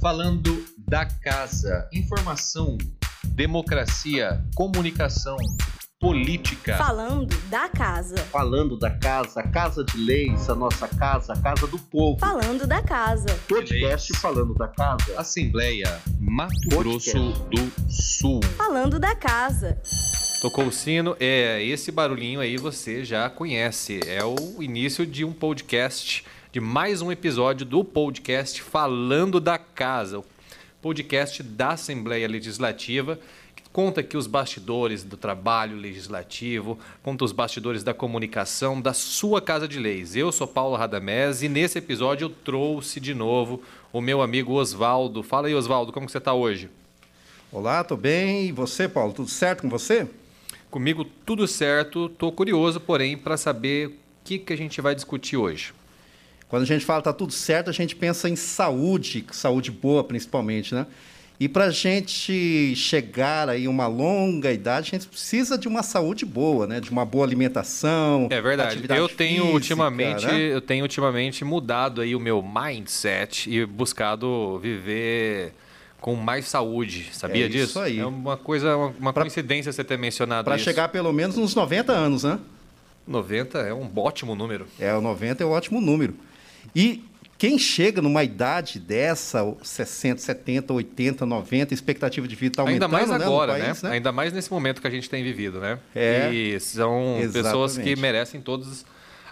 falando 0.00 0.64
da 0.78 1.04
casa. 1.04 1.86
Informação, 1.92 2.78
democracia, 3.26 4.42
comunicação, 4.54 5.36
política. 6.00 6.78
Falando 6.78 7.36
da 7.50 7.68
casa. 7.68 8.16
Falando 8.16 8.78
da 8.78 8.90
casa, 8.90 9.40
a 9.40 9.48
casa 9.48 9.84
de 9.84 9.98
leis, 9.98 10.48
a 10.48 10.54
nossa 10.54 10.88
casa, 10.88 11.34
a 11.34 11.38
casa 11.38 11.66
do 11.66 11.78
povo. 11.78 12.18
Falando 12.18 12.66
da 12.66 12.82
casa. 12.82 13.28
Podcast 13.46 14.16
falando 14.16 14.54
da 14.54 14.68
casa. 14.68 15.20
Assembleia 15.20 16.00
Mato 16.18 16.54
Podcast. 16.70 17.12
Grosso 17.12 17.44
do 17.50 17.92
Sul. 17.92 18.40
Falando 18.56 18.98
da 18.98 19.14
casa. 19.14 19.78
Tocou 20.40 20.68
o 20.68 20.72
sino, 20.72 21.14
é 21.20 21.62
esse 21.62 21.92
barulhinho 21.92 22.40
aí 22.40 22.56
você 22.56 23.04
já 23.04 23.28
conhece. 23.28 24.00
É 24.06 24.24
o 24.24 24.62
início 24.62 25.04
de 25.04 25.26
um 25.26 25.34
podcast, 25.34 26.24
de 26.52 26.58
mais 26.58 27.00
um 27.00 27.12
episódio 27.12 27.64
do 27.64 27.84
podcast 27.84 28.60
Falando 28.60 29.38
da 29.38 29.56
Casa, 29.56 30.18
o 30.18 30.24
podcast 30.82 31.44
da 31.44 31.70
Assembleia 31.70 32.26
Legislativa, 32.26 33.20
que 33.54 33.62
conta 33.72 34.00
aqui 34.00 34.16
os 34.16 34.26
bastidores 34.26 35.04
do 35.04 35.16
trabalho 35.16 35.76
legislativo, 35.76 36.76
conta 37.04 37.24
os 37.24 37.30
bastidores 37.30 37.84
da 37.84 37.94
comunicação 37.94 38.80
da 38.80 38.92
sua 38.92 39.40
Casa 39.40 39.68
de 39.68 39.78
Leis. 39.78 40.16
Eu 40.16 40.32
sou 40.32 40.44
Paulo 40.44 40.74
Radamés 40.74 41.40
e 41.44 41.48
nesse 41.48 41.78
episódio 41.78 42.24
eu 42.24 42.30
trouxe 42.30 42.98
de 42.98 43.14
novo 43.14 43.62
o 43.92 44.00
meu 44.00 44.20
amigo 44.20 44.54
Oswaldo. 44.54 45.22
Fala 45.22 45.46
aí, 45.46 45.54
Oswaldo, 45.54 45.92
como 45.92 46.08
você 46.08 46.18
está 46.18 46.34
hoje? 46.34 46.68
Olá, 47.52 47.84
tô 47.84 47.96
bem. 47.96 48.48
E 48.48 48.52
você, 48.52 48.88
Paulo? 48.88 49.12
Tudo 49.12 49.28
certo 49.28 49.60
com 49.60 49.68
você? 49.68 50.08
Comigo 50.68 51.04
tudo 51.04 51.46
certo, 51.46 52.08
tô 52.08 52.32
curioso, 52.32 52.80
porém, 52.80 53.16
para 53.16 53.36
saber 53.36 53.86
o 53.86 53.92
que, 54.24 54.36
que 54.36 54.52
a 54.52 54.56
gente 54.56 54.80
vai 54.80 54.96
discutir 54.96 55.36
hoje. 55.36 55.78
Quando 56.50 56.64
a 56.64 56.66
gente 56.66 56.84
fala 56.84 57.00
tá 57.00 57.12
tudo 57.12 57.32
certo, 57.32 57.70
a 57.70 57.72
gente 57.72 57.94
pensa 57.96 58.28
em 58.28 58.36
saúde, 58.36 59.24
saúde 59.30 59.70
boa 59.70 60.04
principalmente, 60.04 60.74
né? 60.74 60.84
E 61.38 61.48
para 61.48 61.66
a 61.66 61.70
gente 61.70 62.74
chegar 62.76 63.48
aí 63.48 63.64
a 63.64 63.70
uma 63.70 63.86
longa 63.86 64.52
idade, 64.52 64.88
a 64.92 64.98
gente 64.98 65.08
precisa 65.08 65.56
de 65.56 65.66
uma 65.66 65.82
saúde 65.82 66.26
boa, 66.26 66.66
né? 66.66 66.80
De 66.80 66.90
uma 66.90 67.06
boa 67.06 67.24
alimentação. 67.24 68.26
É 68.30 68.42
verdade. 68.42 68.82
Eu 68.90 69.08
tenho 69.08 69.36
física, 69.44 69.54
ultimamente, 69.54 70.26
né? 70.26 70.38
eu 70.38 70.60
tenho 70.60 70.82
ultimamente 70.84 71.42
mudado 71.42 72.02
aí 72.02 72.14
o 72.14 72.20
meu 72.20 72.42
mindset 72.42 73.48
e 73.50 73.64
buscado 73.64 74.58
viver 74.58 75.54
com 75.98 76.14
mais 76.14 76.46
saúde. 76.46 77.08
Sabia 77.12 77.46
É 77.46 77.48
disso? 77.48 77.70
isso 77.70 77.78
aí. 77.80 78.00
É 78.00 78.04
uma 78.06 78.36
coisa, 78.36 78.76
uma, 78.76 78.86
uma 78.98 79.12
Pra- 79.12 79.22
coincidência 79.22 79.72
você 79.72 79.82
ter 79.84 79.96
mencionado 79.96 80.44
Para 80.44 80.56
isso. 80.56 80.64
chegar 80.64 80.88
pelo 80.88 81.10
menos 81.12 81.36
nos 81.36 81.54
90 81.54 81.90
anos, 81.92 82.24
né? 82.24 82.38
90 83.06 83.58
é 83.60 83.72
um 83.72 83.88
ótimo 83.96 84.34
número. 84.34 84.66
É, 84.78 84.94
o 84.94 85.00
90 85.00 85.42
é 85.42 85.46
um 85.46 85.50
ótimo 85.50 85.80
número. 85.80 86.14
E 86.74 87.04
quem 87.38 87.58
chega 87.58 88.02
numa 88.02 88.22
idade 88.22 88.78
dessa, 88.78 89.42
60, 89.62 90.20
70, 90.20 90.72
80, 90.74 91.24
90, 91.24 91.72
a 91.72 91.74
expectativa 91.74 92.28
de 92.28 92.34
vida 92.36 92.52
está 92.52 92.62
aumentando, 92.62 92.82
Ainda 92.84 92.88
mais 93.06 93.08
né, 93.08 93.24
agora, 93.26 93.52
país, 93.58 93.82
né? 93.82 93.90
Ainda 93.92 94.12
mais 94.12 94.32
nesse 94.32 94.50
momento 94.52 94.80
que 94.80 94.86
a 94.86 94.90
gente 94.90 95.08
tem 95.08 95.24
vivido, 95.24 95.58
né? 95.58 95.78
É. 95.94 96.30
E 96.32 96.60
são 96.60 97.16
pessoas 97.32 97.72
que 97.72 97.80
Exatamente. 97.80 98.00
merecem 98.00 98.40
todas 98.42 98.84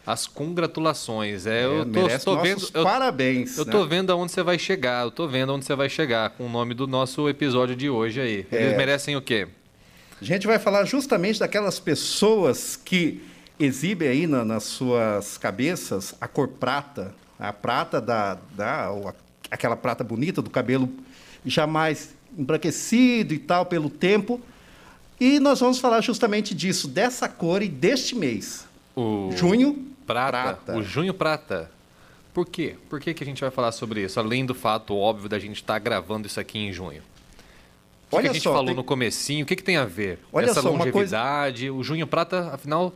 as 0.07 0.27
congratulações. 0.27 1.47
É, 1.47 1.65
eu 1.67 1.83
É, 1.83 1.85
tô, 1.85 1.91
merece 1.91 2.25
tô 2.25 2.35
nossos 2.35 2.49
vendo, 2.49 2.71
eu, 2.75 2.83
parabéns. 2.85 3.59
Eu 3.59 3.67
né? 3.67 3.73
tô 3.73 3.85
vendo 3.87 4.11
aonde 4.11 4.33
você 4.33 4.43
vai 4.43 4.59
chegar, 4.59 5.05
eu 5.05 5.11
tô 5.11 5.29
vendo 5.29 5.53
aonde 5.53 5.67
você 5.67 5.75
vai 5.75 5.91
chegar 5.91 6.31
com 6.31 6.47
o 6.47 6.49
nome 6.49 6.73
do 6.73 6.87
nosso 6.87 7.29
episódio 7.29 7.77
de 7.77 7.91
hoje 7.91 8.21
aí. 8.21 8.47
Eles 8.51 8.73
É. 8.73 8.77
merecem 8.77 9.17
o 9.17 9.21
quê? 9.23 9.47
A 10.21 10.25
gente 10.25 10.47
vai 10.47 10.59
falar 10.59 10.85
justamente 10.87 11.39
daquelas 11.39 11.79
pessoas 11.79 12.75
que 12.75 13.23
exibem 13.61 14.09
aí 14.09 14.27
na- 14.27 14.45
nas 14.47 14.65
suas 14.65 15.37
cabeças 15.37 16.15
a 16.21 16.27
cor 16.27 16.49
prata, 16.49 17.15
a 17.39 17.53
prata 17.53 18.01
da, 18.01 18.39
da 18.55 18.91
aquela 19.51 19.77
prata 19.77 20.03
bonita 20.05 20.43
do 20.43 20.51
cabelo 20.51 20.89
jamais 21.47 22.15
embranquecido 22.37 23.33
e 23.35 23.39
tal 23.39 23.65
pelo 23.67 23.89
tempo. 23.89 24.41
E 25.21 25.41
nós 25.41 25.61
vamos 25.61 25.79
falar 25.79 26.01
justamente 26.01 26.55
disso, 26.55 26.87
dessa 26.89 27.29
cor 27.29 27.63
e 27.63 27.69
deste 27.69 28.15
mês. 28.15 28.67
O 28.95 29.31
Junho 29.37 29.87
prata, 30.07 30.55
prata. 30.55 30.79
o 30.79 30.83
junho 30.83 31.13
prata. 31.15 31.71
Por 32.33 32.47
quê? 32.47 32.77
Por 32.89 33.01
que, 33.01 33.13
que 33.15 33.23
a 33.25 33.27
gente 33.27 33.41
vai 33.41 33.51
falar 33.51 33.73
sobre 33.73 34.03
isso? 34.05 34.19
Além 34.21 34.47
do 34.47 34.55
fato 34.55 34.95
óbvio 34.97 35.29
da 35.29 35.39
gente 35.39 35.57
estar 35.57 35.79
gravando 35.81 36.27
isso 36.27 36.39
aqui 36.39 36.59
em 36.59 36.73
junho. 36.73 37.03
O 38.07 38.11
que, 38.11 38.17
Olha 38.17 38.23
que 38.25 38.31
a 38.31 38.33
gente 38.35 38.43
só, 38.45 38.53
falou 38.53 38.67
tem- 38.67 38.75
no 38.77 38.85
comecinho? 38.85 39.45
O 39.45 39.47
que, 39.47 39.57
que 39.57 39.63
tem 39.63 39.77
a 39.77 39.85
ver? 39.85 40.19
Olha 40.33 40.47
Essa 40.47 40.63
só, 40.63 40.71
longevidade, 40.71 41.69
o 41.71 41.83
junho 41.83 42.07
prata, 42.07 42.51
afinal, 42.53 42.93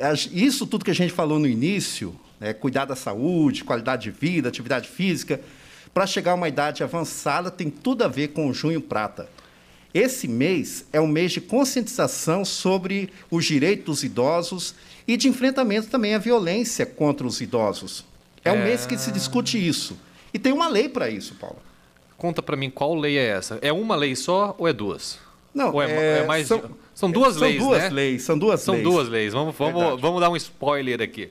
As- 0.00 0.28
Isso 0.32 0.66
tudo 0.68 0.84
que 0.84 0.90
a 0.90 0.94
gente 0.94 1.12
falou 1.12 1.38
no 1.40 1.48
início, 1.48 2.14
né, 2.40 2.52
cuidar 2.54 2.86
da 2.86 2.96
saúde, 2.96 3.62
qualidade 3.64 4.04
de 4.04 4.10
vida, 4.10 4.48
atividade 4.48 4.88
física, 4.88 5.40
para 5.92 6.06
chegar 6.06 6.32
a 6.32 6.34
uma 6.34 6.48
idade 6.48 6.82
avançada, 6.82 7.50
tem 7.50 7.68
tudo 7.68 8.02
a 8.02 8.08
ver 8.08 8.28
com 8.28 8.48
o 8.48 8.54
Junho 8.54 8.80
Prata. 8.80 9.28
Esse 9.92 10.26
mês 10.28 10.86
é 10.92 11.00
um 11.00 11.06
mês 11.06 11.32
de 11.32 11.40
conscientização 11.40 12.44
sobre 12.44 13.10
os 13.30 13.44
direitos 13.44 13.84
dos 13.86 14.04
idosos 14.04 14.74
e 15.06 15.16
de 15.16 15.28
enfrentamento 15.28 15.88
também 15.88 16.14
à 16.14 16.18
violência 16.18 16.86
contra 16.86 17.26
os 17.26 17.40
idosos. 17.40 18.04
É 18.44 18.52
um 18.52 18.56
É. 18.56 18.64
mês 18.64 18.86
que 18.86 18.96
se 18.96 19.10
discute 19.10 19.58
isso. 19.58 19.98
E 20.32 20.38
tem 20.38 20.52
uma 20.52 20.68
lei 20.68 20.88
para 20.88 21.10
isso, 21.10 21.34
Paulo. 21.34 21.58
conta 22.16 22.42
pra 22.42 22.54
mim 22.54 22.68
qual 22.70 22.94
lei 22.94 23.16
é 23.18 23.28
essa? 23.28 23.58
É 23.62 23.72
uma 23.72 23.96
lei 23.96 24.14
só 24.14 24.54
ou 24.58 24.68
é 24.68 24.72
duas? 24.74 25.18
Não, 25.54 25.72
Ou 25.72 25.82
é, 25.82 26.18
é 26.20 26.26
mais 26.26 26.46
de- 26.48 26.60
são, 26.94 27.10
duas 27.10 27.32
são 27.34 27.42
leis, 27.48 27.58
duas 27.58 27.82
né? 27.82 27.88
leis, 27.88 28.22
são 28.22 28.38
duas 28.38 28.60
São 28.60 28.74
leis. 28.74 28.84
duas 28.86 29.08
leis. 29.08 29.32
Vamos, 29.32 29.56
vamos, 29.56 29.80
Verdade. 29.80 30.02
vamos 30.02 30.20
dar 30.20 30.28
um 30.30 30.36
spoiler 30.36 31.00
aqui. 31.00 31.30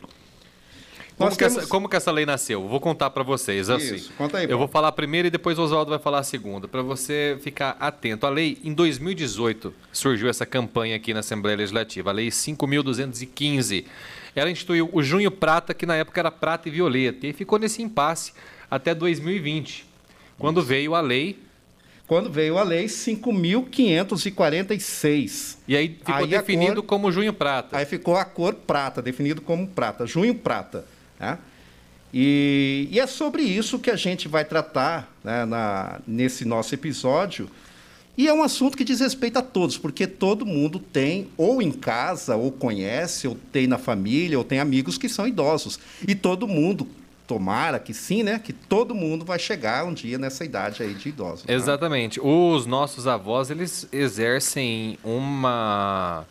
Como 1.20 1.30
Nós 1.32 1.38
que, 1.38 1.44
essa, 1.44 1.56
temos- 1.56 1.70
como 1.70 1.90
que 1.90 1.98
essa 1.98 2.12
lei 2.12 2.26
nasceu? 2.26 2.66
Vou 2.66 2.80
contar 2.80 3.10
pra 3.10 3.24
vocês. 3.24 3.70
Assim, 3.70 3.96
Isso, 3.96 4.14
conta 4.18 4.38
aí, 4.38 4.50
Eu 4.50 4.58
vou 4.58 4.70
falar 4.70 4.88
a 4.88 4.92
primeira 4.92 5.28
e 5.28 5.32
depois 5.32 5.60
o 5.60 5.64
Oswaldo 5.64 5.90
vai 5.92 6.00
falar 6.00 6.20
a 6.20 6.24
segunda, 6.24 6.66
para 6.66 6.82
você 6.82 7.38
ficar 7.42 7.76
atento. 7.78 8.26
A 8.26 8.30
lei, 8.30 8.58
em 8.64 8.72
2018, 8.74 9.74
surgiu 9.92 10.30
essa 10.30 10.46
campanha 10.46 10.96
aqui 10.96 11.14
na 11.14 11.20
Assembleia 11.20 11.58
Legislativa, 11.58 12.10
a 12.10 12.14
Lei 12.14 12.30
5.215. 12.32 13.84
Ela 14.34 14.50
instituiu 14.50 14.90
o 14.94 15.04
Junho 15.04 15.30
Prata, 15.30 15.74
que 15.74 15.86
na 15.86 15.96
época 15.98 16.22
era 16.22 16.32
prata 16.32 16.70
e 16.70 16.72
violeta, 16.72 17.28
e 17.28 17.34
ficou 17.34 17.60
nesse 17.60 17.82
impasse 17.82 18.32
até 18.72 18.96
2020, 18.96 19.86
quando 20.38 20.62
veio 20.62 20.96
a 20.96 21.02
lei, 21.02 21.38
Quando 22.08 22.30
veio 22.32 22.58
a 22.58 22.64
lei 22.64 22.88
5.546. 22.88 25.58
e 25.68 25.76
aí 25.76 25.90
ficou 25.90 26.16
Aí 26.16 26.28
definido 26.28 26.82
cor- 26.82 26.88
como 27.00 27.12
Junho 27.12 27.34
Prata. 27.34 27.78
Aí 27.78 27.86
ficou 27.86 28.16
a 28.16 28.24
cor 28.26 28.54
prata, 28.56 29.02
definido 29.02 29.42
como 29.42 29.68
prata, 29.68 30.08
junho 30.08 30.34
prata. 30.34 30.86
Né? 31.20 31.38
E, 32.14 32.88
e 32.92 33.00
é 33.00 33.06
sobre 33.06 33.44
isso 33.44 33.78
que 33.78 33.92
a 33.92 33.96
gente 33.96 34.28
vai 34.28 34.44
tratar 34.44 35.12
né, 35.24 35.46
na- 35.46 36.00
nesse 36.08 36.44
nosso 36.44 36.74
episódio. 36.74 37.50
E 38.18 38.28
é 38.28 38.34
um 38.34 38.42
assunto 38.44 38.76
que 38.76 38.84
diz 38.84 39.00
respeito 39.00 39.38
a 39.38 39.42
todos, 39.42 39.78
porque 39.78 40.06
todo 40.08 40.46
mundo 40.46 40.80
tem, 40.80 41.30
ou 41.38 41.62
em 41.62 41.72
casa, 41.72 42.36
ou 42.36 42.52
conhece, 42.52 43.28
ou 43.28 43.38
tem 43.52 43.68
na 43.68 43.78
família, 43.78 44.38
ou 44.38 44.44
tem 44.44 44.60
amigos 44.60 44.98
que 44.98 45.08
são 45.08 45.28
idosos. 45.28 45.80
E 46.06 46.16
todo 46.16 46.48
mundo, 46.48 46.86
tomara 47.28 47.80
que 47.80 47.94
sim, 47.94 48.24
né? 48.24 48.40
Que 48.40 48.52
todo 48.52 48.94
mundo 48.96 49.24
vai 49.24 49.38
chegar 49.40 49.86
um 49.86 49.94
dia 49.94 50.18
nessa 50.18 50.44
idade 50.44 50.82
aí 50.84 50.96
de 50.96 51.10
idosos. 51.10 51.46
né? 51.46 51.54
Exatamente. 51.54 52.20
Os 52.20 52.66
nossos 52.66 53.06
avós, 53.08 53.52
eles 53.52 53.88
exercem 53.94 54.98
uma 55.04 56.26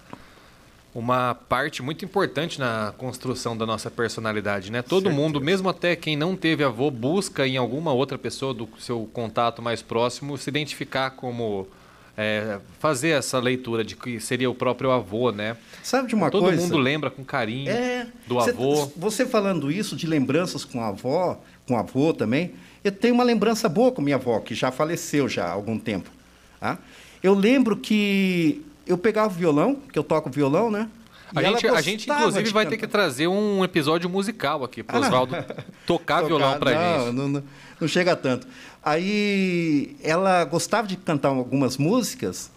uma 0.95 1.35
parte 1.35 1.83
muito 1.83 2.05
importante 2.05 2.59
na 2.59 2.93
construção 2.97 3.57
da 3.57 3.65
nossa 3.67 3.91
personalidade, 3.91 4.73
né? 4.73 4.83
Todo 4.83 5.05
Certeza. 5.05 5.23
mundo, 5.23 5.41
mesmo 5.41 5.69
até 5.69 5.95
quem 5.95 6.17
não 6.17 6.35
teve 6.35 6.65
avô, 6.65 6.91
busca 6.91 7.47
em 7.47 7.57
alguma 7.57 7.93
outra 7.93 8.17
pessoa 8.19 8.53
do 8.55 8.69
seu 8.79 9.09
contato 9.13 9.61
mais 9.63 9.83
próximo 9.83 10.37
se 10.39 10.49
identificar 10.51 11.11
como 11.11 11.69
é, 12.17 12.59
fazer 12.81 13.11
essa 13.11 13.39
leitura 13.39 13.85
de 13.85 13.95
que 13.95 14.19
seria 14.19 14.51
o 14.51 14.55
próprio 14.55 14.91
avô, 14.91 15.31
né? 15.31 15.57
Sabe 15.85 16.09
de 16.09 16.15
uma 16.17 16.31
Todo 16.31 16.45
coisa? 16.45 16.61
mundo 16.61 16.77
lembra 16.79 17.11
com 17.11 17.23
carinho 17.25 17.71
É, 17.71 18.07
do 18.27 18.41
avô. 18.41 18.91
Você 18.97 19.25
falando 19.27 19.71
isso 19.71 19.95
de 19.95 20.07
lembranças 20.07 20.65
com 20.65 20.81
a 20.83 20.89
avó, 20.89 21.39
com 21.67 21.75
o 21.75 21.77
avô 21.77 22.13
também, 22.13 22.55
eu 22.83 22.91
tenho 22.91 23.15
uma 23.15 23.23
lembrança 23.25 23.69
boa 23.69 23.93
com 23.93 24.01
minha 24.03 24.17
avó, 24.17 24.41
que 24.41 24.55
já 24.55 24.73
faleceu 24.73 25.29
já 25.29 25.45
há 25.47 25.53
algum 25.53 25.79
tempo. 25.79 26.11
tá? 26.59 26.79
Eu 27.23 27.35
lembro 27.35 27.77
que 27.77 28.63
eu 28.89 28.99
pegava 28.99 29.29
o 29.29 29.37
violão, 29.37 29.77
que 29.93 29.99
eu 29.99 30.05
toco 30.05 30.31
violão, 30.31 30.71
né? 30.71 30.89
A 31.35 31.43
gente, 31.43 31.67
a 31.67 31.81
gente, 31.83 32.07
gostava 32.07 32.21
inclusive, 32.21 32.51
vai 32.51 32.65
ter 32.65 32.77
que 32.77 32.87
cantar. 32.87 32.99
trazer 32.99 33.27
um 33.27 33.63
episódio 33.63 34.09
musical 34.09 34.65
aqui 34.65 34.83
pro 34.83 34.97
Ah, 34.97 35.01
não. 35.01 35.07
Oswaldo 35.09 35.37
tocar 35.87 36.23
violão 36.23 36.59
pra 36.59 36.73
não, 36.73 37.05
gente. 37.07 37.15
Não, 37.15 37.29
não, 37.29 37.45
não 37.79 37.89
chega 37.89 38.17
tanto. 38.17 38.47
Aí 38.83 39.95
ela 40.03 40.45
gostava 40.45 40.89
de 40.89 40.97
cantar 40.97 41.29
algumas 41.29 41.77
músicas 41.77 42.51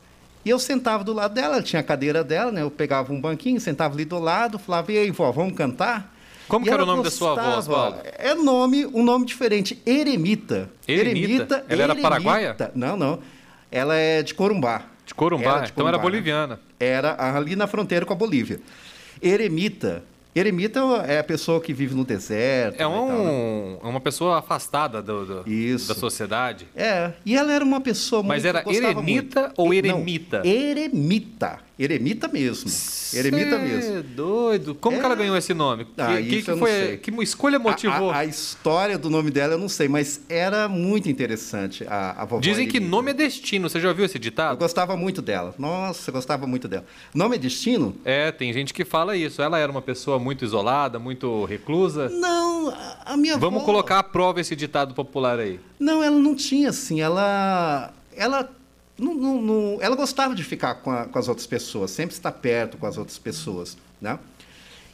e 0.46 0.50
eu 0.50 0.58
sentava 0.58 1.04
do 1.04 1.14
lado 1.14 1.34
dela, 1.34 1.56
ela 1.56 1.64
tinha 1.64 1.82
a 1.82 1.84
cadeira 1.84 2.24
dela, 2.24 2.52
né? 2.52 2.62
Eu 2.64 2.72
pegava 2.72 3.12
um 3.14 3.20
banquinho, 3.20 3.60
sentava 3.60 3.94
ali 3.94 4.06
do 4.06 4.18
lado, 4.18 4.58
falava, 4.58 4.92
e 4.92 4.98
aí, 4.98 5.12
vó, 5.12 5.32
vamos 5.32 5.54
cantar? 5.54 6.16
Como 6.48 6.66
E 6.66 6.68
que 6.68 6.74
era 6.74 6.84
o 6.84 6.86
nome 6.86 7.04
da 7.04 7.12
sua 7.12 7.32
avó, 7.32 7.56
gostava. 7.56 7.60
Oswaldo? 7.60 8.00
É 8.18 8.34
nome, 8.34 8.86
um 8.88 9.04
nome 9.04 9.26
diferente, 9.26 9.82
Eremita. 9.86 10.70
Eremita? 10.88 11.66
Ela 11.70 11.84
era 11.84 11.96
paraguaia? 11.96 12.56
Não, 12.74 12.98
não. 12.98 13.20
Ela 13.72 13.96
é 13.96 14.24
de 14.24 14.34
Corumbá. 14.34 14.91
De 15.12 15.16
Corumbá, 15.16 15.44
Era 15.58 15.60
de 15.66 15.72
então 15.72 15.86
era 15.88 15.98
Corumbá, 15.98 15.98
né? 15.98 16.02
boliviana. 16.22 16.60
Era 16.80 17.36
ali 17.38 17.54
na 17.54 17.68
fronteira 17.68 18.06
com 18.06 18.14
a 18.14 18.16
Bolívia. 18.16 18.62
Eremita. 19.22 20.04
Eremita 20.34 20.80
é 21.06 21.20
a 21.20 21.24
pessoa 21.26 21.60
que 21.60 21.74
vive 21.74 21.94
no 21.94 22.06
deserto. 22.06 22.80
É 22.80 22.88
né, 22.88 22.96
e 22.96 22.98
tal, 22.98 23.08
né? 23.08 23.14
um, 23.30 23.78
é 23.84 23.88
uma 23.88 24.00
pessoa 24.00 24.40
afastada 24.40 25.02
do, 25.02 25.26
do- 25.26 25.44
da 25.88 25.94
sociedade. 25.94 26.66
É, 26.74 27.12
e 27.26 27.36
ela 27.36 27.52
era 27.52 27.66
uma 27.66 27.82
pessoa 27.82 28.24
Mas 28.24 28.44
muito... 28.44 28.48
era 28.56 28.62
gostava 28.64 28.88
eremita 28.94 29.42
muito. 29.42 29.54
ou 29.58 29.74
eremita? 29.74 30.38
Não, 30.40 30.46
eremita. 30.50 31.60
Eremita 31.84 32.28
mesmo. 32.28 32.70
Eremita 33.14 33.52
Cê 33.52 33.58
mesmo. 33.58 33.98
É 33.98 34.02
doido. 34.02 34.76
Como 34.76 34.98
que 34.98 35.02
É. 35.04 35.06
ela 35.06 35.16
ganhou 35.16 35.36
esse 35.36 35.54
nome? 35.54 35.88
Ah, 35.98 36.18
que, 36.18 36.24
que, 36.30 36.42
que 36.44 36.52
eu 36.52 36.58
foi? 36.58 36.98
Que 36.98 37.12
escolha 37.24 37.58
motivou? 37.60 38.12
A, 38.12 38.16
a- 38.16 38.20
a 38.20 38.26
história 38.26 38.98
do 38.98 39.10
nome 39.10 39.32
dela 39.32 39.54
eu 39.54 39.58
não 39.58 39.68
sei, 39.70 39.88
mas 39.88 40.22
era 40.30 40.68
muito 40.70 41.10
interessante 41.10 41.84
a, 41.88 42.22
a 42.22 42.26
vovó 42.26 42.42
Dizem 42.42 42.68
que 42.68 42.78
Eremita. 42.78 42.92
nome 42.96 43.12
é 43.12 43.14
destino. 43.14 43.70
Você 43.70 43.80
já 43.80 43.90
ouviu 43.90 44.06
esse 44.06 44.18
Eu 44.18 44.22
ditado? 44.22 44.58
gostava 44.58 44.96
muito 44.96 45.22
dela. 45.22 45.56
Nossa, 45.58 46.10
eu 46.10 46.14
gostava 46.14 46.46
muito 46.48 46.68
dela. 46.68 46.86
Nome 47.14 47.36
é 47.36 47.40
destino? 47.40 47.96
É, 48.06 48.32
tem 48.32 48.54
gente 48.54 48.74
que 48.74 48.86
fala 48.86 49.16
isso. 49.18 49.42
Ela 49.42 49.58
era 49.60 49.72
uma 49.72 49.82
pessoa 49.82 50.20
muito 50.20 50.46
isolada, 50.46 51.00
muito 51.00 51.46
reclusa. 51.46 52.10
Não, 52.10 52.70
a, 52.70 53.14
a 53.14 53.18
minha 53.18 53.38
Vamos 53.38 53.58
avó... 53.58 53.66
colocar 53.66 54.00
à 54.00 54.04
prova 54.04 54.40
esse 54.40 54.56
ditado 54.56 54.94
popular 54.94 55.40
aí. 55.40 55.60
Não, 55.80 56.04
ela 56.04 56.18
não 56.20 56.36
tinha 56.36 56.70
assim. 56.70 57.02
Ela, 57.02 57.92
ela, 58.16 58.50
não, 59.02 59.16
não- 59.16 59.42
não- 59.42 59.78
ela 59.82 59.96
gostava 59.96 60.34
de 60.36 60.44
ficar 60.44 60.76
com, 60.76 60.92
a- 60.92 61.06
com 61.06 61.18
as 61.20 61.28
outras 61.28 61.46
pessoas, 61.48 61.92
sempre 61.92 62.14
estar 62.16 62.32
perto 62.32 62.78
com 62.78 62.86
as 62.86 62.98
outras 62.98 63.18
pessoas, 63.18 63.76
né? 64.00 64.18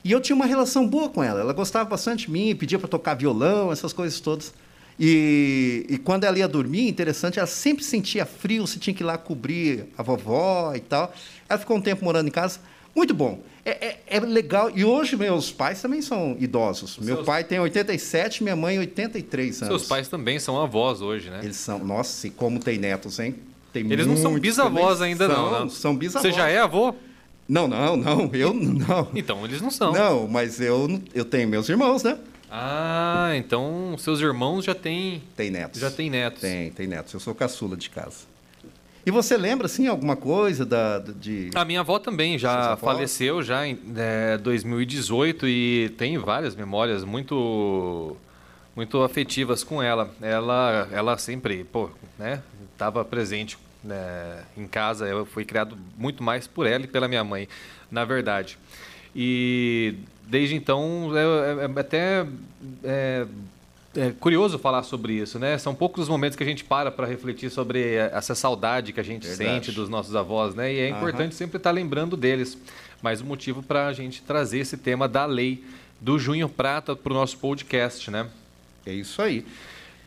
E 0.04 0.12
eu 0.12 0.22
tinha 0.22 0.36
uma 0.36 0.46
relação 0.46 0.88
boa 0.88 1.10
com 1.10 1.22
ela. 1.22 1.42
Ela 1.42 1.54
gostava 1.54 1.90
bastante 1.90 2.26
de 2.28 2.32
mim, 2.32 2.56
pedia 2.56 2.80
para 2.80 2.88
tocar 2.88 3.14
violão, 3.16 3.72
essas 3.72 3.92
coisas 3.92 4.20
todas. 4.22 4.54
E, 5.00 5.86
e 5.90 5.98
quando 5.98 6.24
ela 6.24 6.38
ia 6.40 6.48
dormir, 6.48 6.88
interessante, 6.88 7.38
ela 7.38 7.48
sempre 7.48 7.84
sentia 7.84 8.26
frio, 8.26 8.66
você 8.66 8.80
tinha 8.80 8.94
que 8.94 9.04
ir 9.04 9.06
lá 9.06 9.18
cobrir 9.18 9.86
a 9.98 10.02
vovó 10.02 10.74
e 10.76 10.80
tal. 10.80 11.14
Ela 11.48 11.60
ficou 11.60 11.78
um 11.78 11.82
tempo 11.82 12.04
morando 12.04 12.28
em 12.28 12.32
casa. 12.32 12.60
Muito 12.96 13.14
bom. 13.14 13.40
É, 13.64 13.86
é- 13.88 14.00
é 14.08 14.20
legal. 14.22 14.72
E 14.76 14.84
hoje 14.84 15.16
meus 15.16 15.52
pais 15.52 15.82
também 15.82 16.02
são 16.02 16.36
idosos. 16.40 16.98
Meu 16.98 17.16
seus- 17.18 17.26
pai 17.28 17.44
tem 17.44 17.60
87, 17.60 18.42
minha 18.42 18.56
mãe 18.56 18.80
83 18.80 19.62
anos. 19.62 19.68
Seus 19.82 19.88
pais 19.88 20.08
também 20.08 20.40
são 20.40 20.60
avós 20.60 21.02
hoje, 21.02 21.30
né? 21.30 21.42
Eles 21.44 21.58
são, 21.58 21.78
nossa, 21.84 22.26
e 22.28 22.30
como 22.32 22.60
tem 22.60 22.78
netos, 22.80 23.20
hein? 23.20 23.36
Tem 23.84 23.92
Eles 23.92 24.08
não 24.08 24.18
são 24.18 24.40
bisavós 24.40 25.02
ainda, 25.02 25.28
são, 25.28 25.52
não. 25.52 25.60
não. 25.60 25.70
São 25.70 25.96
bisavós. 25.96 26.32
Você 26.32 26.38
já 26.38 26.48
é 26.50 26.60
avô? 26.60 26.94
Não, 27.48 27.68
não, 27.68 27.96
não. 27.96 28.30
Eu 28.34 28.54
não. 28.54 29.08
Então, 29.16 29.44
eles 29.46 29.62
não 29.62 29.72
são. 29.72 29.94
Não, 29.94 30.28
mas 30.28 30.60
eu, 30.60 31.02
eu 31.14 31.24
tenho 31.24 31.48
meus 31.48 31.70
irmãos, 31.70 32.04
né? 32.04 32.18
Ah, 32.50 33.32
então 33.36 33.96
seus 33.98 34.22
irmãos 34.22 34.64
já 34.64 34.74
têm 34.74 35.22
Tem 35.36 35.52
netos. 35.52 35.82
já 35.82 35.92
têm 35.92 36.10
netos. 36.10 36.42
Tem, 36.42 36.72
tem 36.72 36.88
netos. 36.88 37.14
Eu 37.14 37.20
sou 37.20 37.36
caçula 37.36 37.76
de 37.76 37.90
casa. 37.90 38.26
E 39.06 39.12
você 39.12 39.38
lembra, 39.38 39.68
assim, 39.68 39.88
alguma 39.88 40.18
coisa 40.18 40.66
da, 40.66 41.00
de... 41.00 41.50
A 41.56 41.64
minha 41.64 41.80
avó 41.80 41.98
também 41.98 42.38
já 42.38 42.76
faleceu 42.76 43.42
já 43.42 43.66
em 43.66 43.80
é, 43.96 44.38
2018 44.38 45.48
e 45.48 45.90
tem 45.98 46.18
várias 46.18 46.56
memórias 46.56 47.04
muito 47.06 48.18
muito 48.76 49.02
afetivas 49.02 49.64
com 49.64 49.82
ela. 49.82 50.14
Ela 50.22 50.88
ela 50.92 51.18
sempre, 51.18 51.64
pô, 51.64 51.90
né, 52.20 52.42
estava 52.74 53.04
presente 53.04 53.58
né, 53.88 54.44
em 54.56 54.68
casa. 54.68 55.08
Eu 55.08 55.26
fui 55.26 55.46
criado 55.46 55.78
muito 55.98 56.22
mais 56.22 56.46
por 56.46 56.68
ela 56.68 56.84
e 56.84 56.88
pela 56.88 57.08
minha 57.08 57.24
mãe, 57.24 57.48
na 57.90 58.06
verdade. 58.06 58.58
E 59.16 59.96
desde 60.28 60.56
então 60.56 61.12
é, 61.16 61.64
é- 61.64 61.66
é 61.76 61.80
até 61.80 62.26
é, 62.84 63.26
é 63.96 64.12
curioso 64.20 64.60
falar 64.60 64.84
sobre 64.84 65.14
isso, 65.14 65.40
né? 65.40 65.58
São 65.58 65.74
poucos 65.74 66.04
os 66.04 66.10
momentos 66.10 66.36
que 66.36 66.44
a 66.44 66.46
gente 66.46 66.64
para 66.64 66.92
para 66.92 67.08
refletir 67.08 67.50
sobre 67.50 67.96
essa 67.96 68.36
saudade 68.36 68.94
que 68.94 69.00
a 69.00 69.04
gente 69.04 69.26
Verdade. 69.28 69.50
sente 69.66 69.72
dos 69.72 69.90
nossos 69.90 70.16
avós, 70.16 70.54
né? 70.54 70.72
E 70.74 70.80
é 70.80 70.90
importante 70.90 71.34
sempre 71.34 71.58
estar 71.58 71.72
lembrando 71.72 72.16
deles. 72.16 72.58
Mais 73.02 73.22
um 73.22 73.26
motivo 73.26 73.64
para 73.64 73.88
a 73.88 73.94
gente 73.94 74.22
trazer 74.22 74.60
esse 74.60 74.78
tema 74.78 75.08
da 75.08 75.26
lei 75.26 75.64
do 76.00 76.20
Junho 76.20 76.48
Prata 76.50 76.96
para 76.96 77.12
o 77.12 77.16
nosso 77.16 77.38
podcast, 77.38 78.12
né? 78.12 78.28
É 78.86 78.94
isso 78.94 79.22
aí. 79.22 79.46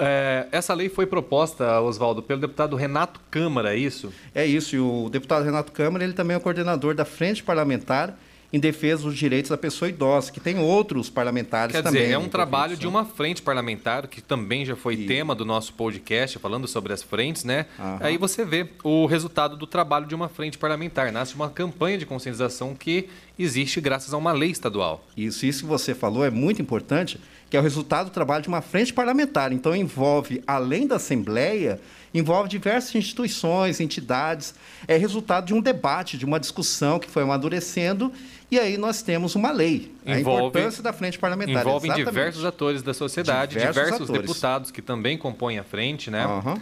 É, 0.00 0.46
essa 0.52 0.72
lei 0.74 0.88
foi 0.88 1.06
proposta, 1.06 1.80
Oswaldo, 1.80 2.22
pelo 2.22 2.40
deputado 2.40 2.76
Renato 2.76 3.20
Câmara, 3.30 3.74
é 3.74 3.78
isso? 3.78 4.12
É 4.34 4.44
isso. 4.46 4.74
E 4.74 4.80
o 4.80 5.08
deputado 5.10 5.44
Renato 5.44 5.72
Câmara, 5.72 6.04
ele 6.04 6.12
também 6.12 6.36
é 6.36 6.40
coordenador 6.40 6.94
da 6.94 7.04
Frente 7.04 7.42
Parlamentar 7.42 8.16
em 8.52 8.58
defesa 8.58 9.04
dos 9.04 9.16
direitos 9.16 9.48
da 9.48 9.56
pessoa 9.56 9.88
idosa, 9.88 10.32
que 10.32 10.40
tem 10.40 10.58
outros 10.58 11.08
parlamentares 11.08 11.76
Quer 11.76 11.82
também. 11.82 12.02
dizer, 12.02 12.14
é 12.14 12.18
um 12.18 12.28
trabalho 12.28 12.76
de 12.76 12.82
né? 12.82 12.88
uma 12.88 13.04
frente 13.04 13.40
parlamentar, 13.42 14.08
que 14.08 14.20
também 14.20 14.64
já 14.64 14.74
foi 14.74 14.94
E- 14.94 15.06
tema 15.06 15.36
do 15.36 15.44
nosso 15.44 15.72
podcast, 15.74 16.36
falando 16.40 16.66
sobre 16.66 16.92
as 16.92 17.00
frentes, 17.00 17.44
né? 17.44 17.66
Aham. 17.78 17.98
Aí 18.00 18.18
você 18.18 18.44
vê 18.44 18.66
o 18.82 19.06
resultado 19.06 19.56
do 19.56 19.68
trabalho 19.68 20.04
de 20.06 20.16
uma 20.16 20.28
frente 20.28 20.58
parlamentar. 20.58 21.12
Nasce 21.12 21.36
uma 21.36 21.48
campanha 21.48 21.96
de 21.96 22.04
conscientização 22.04 22.74
que 22.74 23.08
existe 23.42 23.80
graças 23.80 24.12
a 24.12 24.16
uma 24.16 24.32
lei 24.32 24.50
estadual. 24.50 25.04
Isso, 25.16 25.46
isso 25.46 25.62
que 25.62 25.68
você 25.68 25.94
falou 25.94 26.24
é 26.24 26.30
muito 26.30 26.60
importante, 26.60 27.18
que 27.48 27.56
é 27.56 27.60
o 27.60 27.62
resultado 27.62 28.06
do 28.06 28.12
trabalho 28.12 28.42
de 28.42 28.48
uma 28.48 28.60
frente 28.60 28.92
parlamentar. 28.92 29.52
Então, 29.52 29.74
envolve, 29.74 30.42
além 30.46 30.86
da 30.86 30.96
Assembleia, 30.96 31.80
envolve 32.14 32.48
diversas 32.48 32.94
instituições, 32.94 33.80
entidades. 33.80 34.54
É 34.86 34.96
resultado 34.96 35.46
de 35.46 35.54
um 35.54 35.60
debate, 35.60 36.16
de 36.18 36.24
uma 36.24 36.38
discussão 36.38 36.98
que 36.98 37.08
foi 37.10 37.22
amadurecendo, 37.22 38.12
e 38.50 38.58
aí 38.58 38.76
nós 38.76 39.00
temos 39.02 39.34
uma 39.34 39.50
lei. 39.52 39.92
a 40.04 40.18
Envolve- 40.18 40.46
importância 40.48 40.82
da 40.82 40.92
frente 40.92 41.18
parlamentar. 41.18 41.64
Exatamente. 41.66 42.04
diversos 42.04 42.44
atores 42.44 42.82
da 42.82 42.92
sociedade, 42.94 43.52
Diversos 43.58 43.82
diversos, 43.84 44.10
deputados 44.10 44.70
que 44.70 44.82
também 44.82 45.16
compõem 45.16 45.58
a 45.58 45.64
frente, 45.64 46.10
né? 46.10 46.24
Aham. 46.24 46.60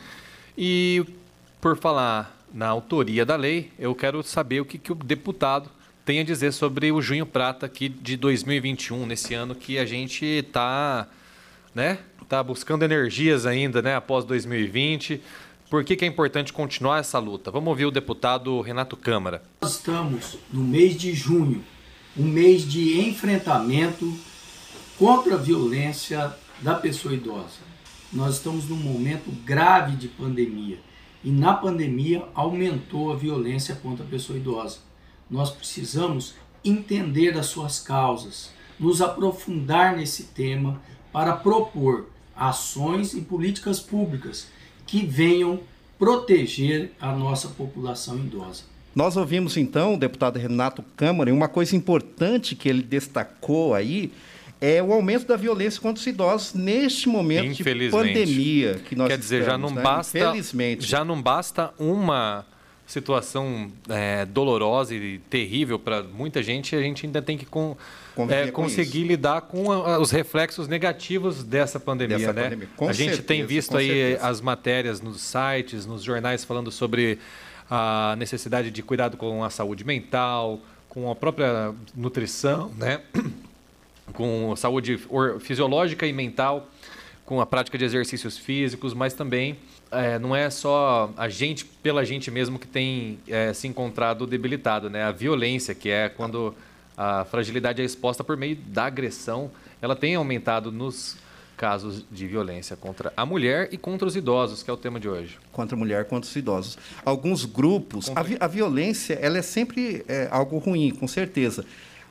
E 0.56 1.04
por 1.60 1.76
falar 1.78 2.36
na 2.52 2.66
autoria 2.68 3.24
da 3.26 3.36
lei, 3.36 3.70
eu 3.78 3.94
quero 3.94 4.22
saber 4.22 4.60
o 4.60 4.64
que, 4.64 4.78
que 4.78 4.92
o 4.92 4.94
deputado 4.94 5.70
tem 6.08 6.20
a 6.20 6.24
dizer 6.24 6.54
sobre 6.54 6.90
o 6.90 7.02
Junho 7.02 7.26
Prata 7.26 7.66
aqui 7.66 7.86
de 7.86 8.16
2021, 8.16 9.04
nesse 9.04 9.34
ano 9.34 9.54
que 9.54 9.78
a 9.78 9.84
gente 9.84 10.24
está 10.24 11.06
né, 11.74 11.98
tá 12.26 12.42
buscando 12.42 12.82
energias 12.82 13.44
ainda 13.44 13.82
né, 13.82 13.94
após 13.94 14.24
2020. 14.24 15.20
Por 15.68 15.84
que, 15.84 15.94
que 15.96 16.06
é 16.06 16.08
importante 16.08 16.50
continuar 16.50 17.00
essa 17.00 17.18
luta? 17.18 17.50
Vamos 17.50 17.68
ouvir 17.68 17.84
o 17.84 17.90
deputado 17.90 18.58
Renato 18.62 18.96
Câmara. 18.96 19.42
Nós 19.60 19.72
estamos 19.72 20.38
no 20.50 20.64
mês 20.64 20.96
de 20.96 21.12
junho, 21.12 21.62
um 22.16 22.24
mês 22.24 22.62
de 22.62 23.06
enfrentamento 23.06 24.10
contra 24.98 25.34
a 25.34 25.38
violência 25.38 26.34
da 26.62 26.74
pessoa 26.74 27.12
idosa. 27.12 27.60
Nós 28.10 28.36
estamos 28.36 28.66
num 28.66 28.78
momento 28.78 29.30
grave 29.44 29.94
de 29.94 30.08
pandemia 30.08 30.78
e 31.22 31.30
na 31.30 31.52
pandemia 31.52 32.24
aumentou 32.34 33.12
a 33.12 33.14
violência 33.14 33.74
contra 33.74 34.06
a 34.06 34.08
pessoa 34.08 34.38
idosa. 34.38 34.87
Nós 35.30 35.50
precisamos 35.50 36.34
entender 36.64 37.36
as 37.38 37.46
suas 37.46 37.80
causas, 37.80 38.50
nos 38.78 39.00
aprofundar 39.00 39.96
nesse 39.96 40.24
tema 40.24 40.80
para 41.12 41.32
propor 41.34 42.06
ações 42.36 43.14
e 43.14 43.20
políticas 43.20 43.80
públicas 43.80 44.48
que 44.86 45.04
venham 45.04 45.60
proteger 45.98 46.92
a 47.00 47.12
nossa 47.12 47.48
população 47.48 48.16
idosa. 48.18 48.62
Nós 48.94 49.16
ouvimos 49.16 49.56
então 49.56 49.94
o 49.94 49.98
deputado 49.98 50.38
Renato 50.38 50.82
Câmara, 50.96 51.30
e 51.30 51.32
uma 51.32 51.48
coisa 51.48 51.76
importante 51.76 52.54
que 52.54 52.68
ele 52.68 52.82
destacou 52.82 53.74
aí 53.74 54.12
é 54.60 54.82
o 54.82 54.92
aumento 54.92 55.26
da 55.26 55.36
violência 55.36 55.80
contra 55.80 56.00
os 56.00 56.06
idosos 56.06 56.54
neste 56.54 57.08
momento 57.08 57.62
de 57.62 57.90
pandemia 57.90 58.80
que 58.88 58.96
nós 58.96 59.08
Quer 59.08 59.18
dizer, 59.18 59.38
já 59.38 59.52
estamos, 59.52 59.70
não 59.70 59.76
né? 59.76 59.82
basta 59.82 60.18
Infelizmente. 60.18 60.86
já 60.86 61.04
não 61.04 61.20
basta 61.20 61.72
uma 61.78 62.44
situação 62.88 63.70
é, 63.88 64.24
dolorosa 64.24 64.94
e 64.94 65.18
terrível 65.30 65.78
para 65.78 66.02
muita 66.02 66.42
gente, 66.42 66.74
a 66.74 66.80
gente 66.80 67.04
ainda 67.06 67.20
tem 67.22 67.36
que 67.36 67.44
com, 67.44 67.76
é, 68.30 68.46
com 68.46 68.62
conseguir 68.62 69.00
isso. 69.00 69.08
lidar 69.08 69.42
com 69.42 69.70
a- 69.70 69.98
os 69.98 70.10
reflexos 70.10 70.66
negativos 70.66 71.44
dessa 71.44 71.78
pandemia, 71.78 72.16
Dessa 72.18 72.32
né? 72.32 72.42
pandemia, 72.44 72.68
com 72.76 72.88
a 72.88 72.92
gente 72.92 73.08
certeza, 73.10 73.28
tem 73.28 73.44
visto 73.44 73.70
com 73.72 73.76
aí 73.76 73.88
certeza. 73.88 74.26
as 74.26 74.40
matérias 74.40 75.00
nos 75.02 75.20
sites, 75.20 75.84
nos 75.84 76.02
jornais 76.02 76.44
falando 76.44 76.70
sobre 76.72 77.18
a 77.70 78.16
necessidade 78.18 78.70
de 78.70 78.82
cuidado 78.82 79.18
com 79.18 79.44
a 79.44 79.50
saúde 79.50 79.84
mental, 79.84 80.58
com 80.88 81.10
a 81.10 81.14
própria 81.14 81.74
nutrição, 81.94 82.72
né? 82.78 83.02
com 84.14 84.56
saúde 84.56 84.98
fisiológica 85.40 86.06
e 86.06 86.12
mental, 86.14 86.66
com 87.28 87.42
a 87.42 87.46
prática 87.46 87.76
de 87.76 87.84
exercícios 87.84 88.38
físicos, 88.38 88.94
mas 88.94 89.12
também 89.12 89.58
é, 89.90 90.18
não 90.18 90.34
é 90.34 90.48
só 90.48 91.12
a 91.14 91.28
gente 91.28 91.62
pela 91.66 92.02
gente 92.02 92.30
mesmo 92.30 92.58
que 92.58 92.66
tem 92.66 93.18
é, 93.28 93.52
se 93.52 93.68
encontrado 93.68 94.26
debilitado, 94.26 94.88
né? 94.88 95.04
A 95.04 95.12
violência, 95.12 95.74
que 95.74 95.90
é 95.90 96.08
quando 96.08 96.54
a 96.96 97.26
fragilidade 97.26 97.82
é 97.82 97.84
exposta 97.84 98.24
por 98.24 98.34
meio 98.34 98.56
da 98.56 98.86
agressão, 98.86 99.50
ela 99.82 99.94
tem 99.94 100.14
aumentado 100.14 100.72
nos 100.72 101.18
casos 101.54 102.02
de 102.10 102.26
violência 102.26 102.76
contra 102.76 103.12
a 103.14 103.26
mulher 103.26 103.68
e 103.70 103.76
contra 103.76 104.08
os 104.08 104.16
idosos, 104.16 104.62
que 104.62 104.70
é 104.70 104.72
o 104.72 104.76
tema 104.76 104.98
de 104.98 105.06
hoje. 105.08 105.38
contra 105.52 105.76
a 105.76 105.78
mulher, 105.78 106.06
contra 106.06 106.26
os 106.30 106.34
idosos. 106.34 106.78
Alguns 107.04 107.44
grupos, 107.44 108.10
a, 108.14 108.22
vi- 108.22 108.38
a 108.40 108.46
violência, 108.46 109.18
ela 109.20 109.36
é 109.36 109.42
sempre 109.42 110.02
é, 110.08 110.28
algo 110.30 110.56
ruim, 110.56 110.92
com 110.98 111.06
certeza, 111.06 111.62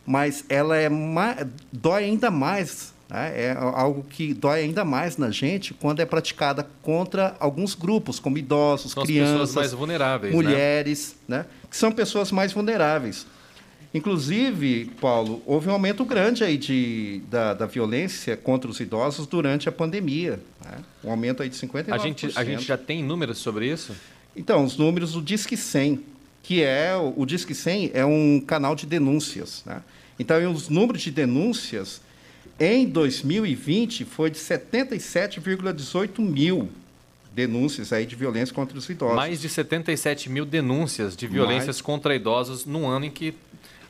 mas 0.05 0.45
ela 0.47 0.77
é 0.77 0.89
dói 1.73 2.03
ainda 2.03 2.29
mais? 2.29 2.93
É 3.09 3.55
algo 3.57 4.03
que 4.03 4.33
dói 4.33 4.61
ainda 4.61 4.83
mais 4.83 5.17
na 5.17 5.31
gente 5.31 5.73
quando 5.73 6.01
é 6.01 6.05
praticada 6.05 6.67
contra 6.81 7.35
alguns 7.39 7.73
grupos, 7.73 8.19
como 8.19 8.37
idosos, 8.37 8.91
São 8.91 9.03
as 9.03 9.07
crianças, 9.07 9.31
pessoas 9.31 9.55
mais 9.55 9.71
vulneráveis, 9.71 10.33
né? 10.33 10.41
mulheres, 10.41 11.15
né? 11.27 11.45
que 11.69 11.77
são 11.77 11.91
pessoas 11.91 12.31
mais 12.31 12.51
vulneráveis. 12.51 13.25
Inclusive, 13.93 14.91
Paulo, 14.99 15.41
houve 15.45 15.69
um 15.69 15.71
aumento 15.71 16.03
grande 16.03 16.43
aí 16.43 16.57
de, 16.57 17.21
da, 17.29 17.53
da 17.53 17.65
violência 17.65 18.35
contra 18.35 18.69
os 18.69 18.79
idosos 18.79 19.25
durante 19.25 19.69
a 19.69 19.71
pandemia. 19.71 20.39
Né? 20.63 20.77
Um 21.03 21.09
aumento 21.09 21.41
aí 21.41 21.49
de 21.49 21.55
59%. 21.55 21.93
A 21.93 21.97
gente, 21.97 22.31
a 22.35 22.43
gente 22.43 22.63
já 22.63 22.77
tem 22.77 23.01
números 23.01 23.37
sobre 23.37 23.71
isso? 23.71 23.95
Então, 24.35 24.63
os 24.65 24.77
números 24.77 25.13
do 25.13 25.21
Disque 25.21 25.55
100, 25.55 26.03
que 26.43 26.61
é 26.61 26.93
o 26.95 27.25
Disque 27.25 27.55
100 27.55 27.91
é 27.93 28.05
um 28.05 28.43
canal 28.45 28.75
de 28.75 28.85
denúncias. 28.85 29.63
Né? 29.65 29.81
Então, 30.19 30.51
os 30.51 30.67
números 30.67 31.01
de 31.01 31.09
denúncias 31.09 32.01
em 32.59 32.87
2020 32.87 34.05
foi 34.05 34.29
de 34.29 34.37
77,18 34.39 36.19
mil 36.19 36.69
denúncias 37.33 37.93
aí 37.93 38.05
de 38.05 38.15
violência 38.15 38.53
contra 38.53 38.77
os 38.77 38.89
idosos. 38.89 39.15
Mais 39.15 39.39
de 39.39 39.47
77 39.47 40.29
mil 40.29 40.43
denúncias 40.43 41.15
de 41.15 41.27
violências 41.27 41.77
Mais. 41.77 41.81
contra 41.81 42.15
idosos 42.15 42.65
num 42.65 42.87
ano 42.87 43.05
em 43.05 43.11
que 43.11 43.35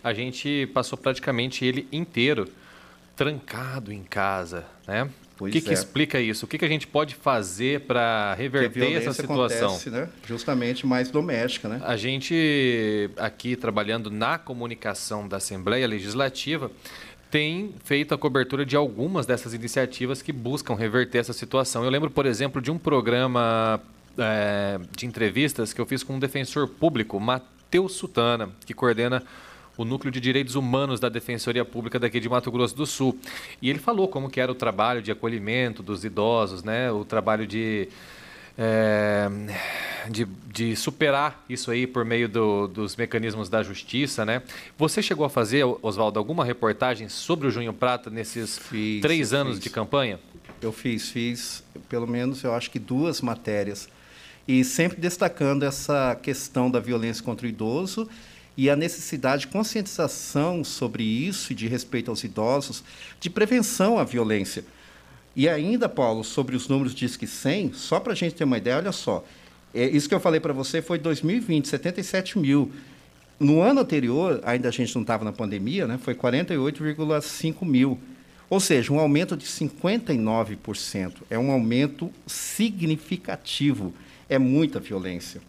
a 0.04 0.14
gente 0.14 0.70
passou 0.74 0.98
praticamente 0.98 1.64
ele 1.64 1.88
inteiro 1.92 2.48
trancado 3.16 3.92
em 3.92 4.04
casa, 4.04 4.66
né? 4.86 5.10
Pois 5.38 5.52
o 5.52 5.54
que, 5.54 5.62
que 5.62 5.70
é. 5.70 5.74
explica 5.74 6.20
isso? 6.20 6.46
O 6.46 6.48
que, 6.48 6.58
que 6.58 6.66
a 6.66 6.68
gente 6.68 6.88
pode 6.88 7.14
fazer 7.14 7.82
para 7.82 8.34
Que 8.36 8.42
reverter 8.44 8.94
essa 8.94 9.14
situação? 9.14 9.68
acontece, 9.68 9.90
né? 9.92 10.10
Justamente 10.26 10.86
mais 10.86 11.12
doméstica, 11.12 11.70
né? 11.70 11.80
A 11.84 11.96
gente, 11.96 13.10
aqui 13.18 13.56
trabalhando 13.56 14.10
na 14.10 14.40
comunicação 14.40 15.28
da 15.28 15.38
Assembleia 15.38 15.88
Legislativa, 15.88 16.72
tem 17.30 17.74
feito 17.84 18.14
a 18.14 18.18
cobertura 18.18 18.66
de 18.66 18.76
algumas 18.76 19.26
dessas 19.26 19.54
iniciativas 19.54 20.22
que 20.22 20.32
buscam 20.32 20.76
reverter 20.76 21.20
essa 21.20 21.34
situação. 21.34 21.84
Eu 21.84 21.90
lembro, 21.90 22.10
por 22.10 22.26
exemplo, 22.26 22.62
de 22.62 22.72
um 22.72 22.78
programa 22.78 23.82
eh, 24.18 24.80
de 24.96 25.06
entrevistas 25.06 25.74
que 25.74 25.82
eu 25.82 25.86
fiz 25.86 26.04
com 26.04 26.16
um 26.16 26.20
defensor 26.20 26.68
público, 26.68 27.20
Matheus 27.20 27.94
Sutana, 27.94 28.50
que 28.66 28.74
coordena 28.74 29.24
o 29.78 29.86
Núcleo 29.86 30.12
de 30.12 30.20
Direitos 30.20 30.56
Humanos 30.56 31.00
da 31.00 31.08
Defensoria 31.08 31.64
Pública 31.64 32.00
daqui 32.00 32.20
de 32.20 32.28
Mato 32.28 32.52
Grosso 32.52 32.76
do 32.76 32.86
Sul. 32.86 33.18
E 33.62 33.70
ele 33.70 33.78
falou 33.78 34.08
como 34.08 34.30
que 34.30 34.42
era 34.42 34.52
o 34.52 34.56
trabalho 34.56 35.02
de 35.02 35.12
acolhimento 35.12 35.84
dos 35.84 36.04
idosos, 36.04 36.64
né? 36.64 36.92
o 36.92 37.06
trabalho 37.06 37.46
de 37.46 37.88
é, 38.58 39.30
de, 40.10 40.26
de 40.52 40.76
superar 40.76 41.44
isso 41.48 41.70
aí 41.70 41.86
por 41.86 42.04
meio 42.04 42.28
do- 42.28 42.68
dos 42.68 42.96
mecanismos 42.96 43.50
da 43.50 43.62
justiça, 43.62 44.26
né? 44.26 44.42
Você 44.78 45.02
chegou 45.02 45.26
a 45.26 45.30
fazer, 45.30 45.64
Oswaldo, 45.82 46.18
alguma 46.18 46.44
reportagem 46.44 47.08
sobre 47.10 47.48
o 47.48 47.52
Junho 47.52 47.72
Prata 47.74 48.10
nesses 48.10 48.58
Fiz, 48.58 49.02
três 49.02 49.34
anos 49.34 49.56
fiz. 49.56 49.64
de 49.64 49.70
campanha? 49.70 50.20
Eu 50.62 50.72
fiz, 50.72 51.10
fiz 51.10 51.64
pelo 51.88 52.08
menos 52.08 52.44
eu 52.44 52.54
acho 52.54 52.72
que 52.72 52.80
duas 52.80 53.22
matérias. 53.22 53.88
E 54.48 54.64
sempre 54.64 55.00
destacando 55.00 55.64
essa 55.64 56.16
questão 56.16 56.72
da 56.72 56.80
violência 56.80 57.24
contra 57.24 57.46
o 57.46 57.50
idoso 57.50 58.10
e 58.56 58.70
a 58.72 58.76
necessidade 58.76 59.42
de 59.42 59.48
conscientização 59.50 60.64
sobre 60.64 61.04
isso 61.04 61.52
e 61.52 61.56
de 61.56 61.68
respeito 61.68 62.10
aos 62.10 62.24
idosos, 62.24 62.84
de 63.20 63.30
prevenção 63.30 64.00
à 64.00 64.04
violência. 64.04 64.64
E 65.38 65.48
ainda, 65.48 65.88
Paulo, 65.88 66.24
sobre 66.24 66.56
os 66.56 66.68
números 66.68 66.96
Disque 66.96 67.28
100, 67.28 67.74
só 67.74 68.00
para 68.00 68.14
a 68.14 68.16
gente 68.16 68.34
ter 68.34 68.44
uma 68.44 68.58
ideia, 68.58 68.78
olha 68.78 68.92
só, 68.92 69.24
é, 69.72 69.86
isso 69.86 70.10
que 70.10 70.16
eu 70.16 70.20
falei 70.20 70.40
para 70.40 70.52
você 70.52 70.82
foi 70.82 70.98
2020, 70.98 71.68
77 71.68 72.40
mil. 72.40 72.72
No 73.40 73.62
ano 73.62 73.82
anterior, 73.82 74.42
ainda 74.44 74.70
a 74.70 74.72
gente 74.72 74.96
não 74.96 75.04
estava 75.04 75.24
na 75.24 75.32
pandemia, 75.32 75.86
né, 75.86 76.00
foi 76.02 76.16
48,5 76.16 77.64
mil. 77.64 78.00
Ou 78.50 78.60
seja, 78.60 78.92
um 78.92 79.00
aumento 79.00 79.38
de 79.38 79.46
59%. 79.46 81.18
É 81.30 81.38
um 81.38 81.52
aumento 81.52 82.12
significativo. 82.26 83.94
É 84.28 84.40
muita 84.40 84.80
violência. 84.80 85.40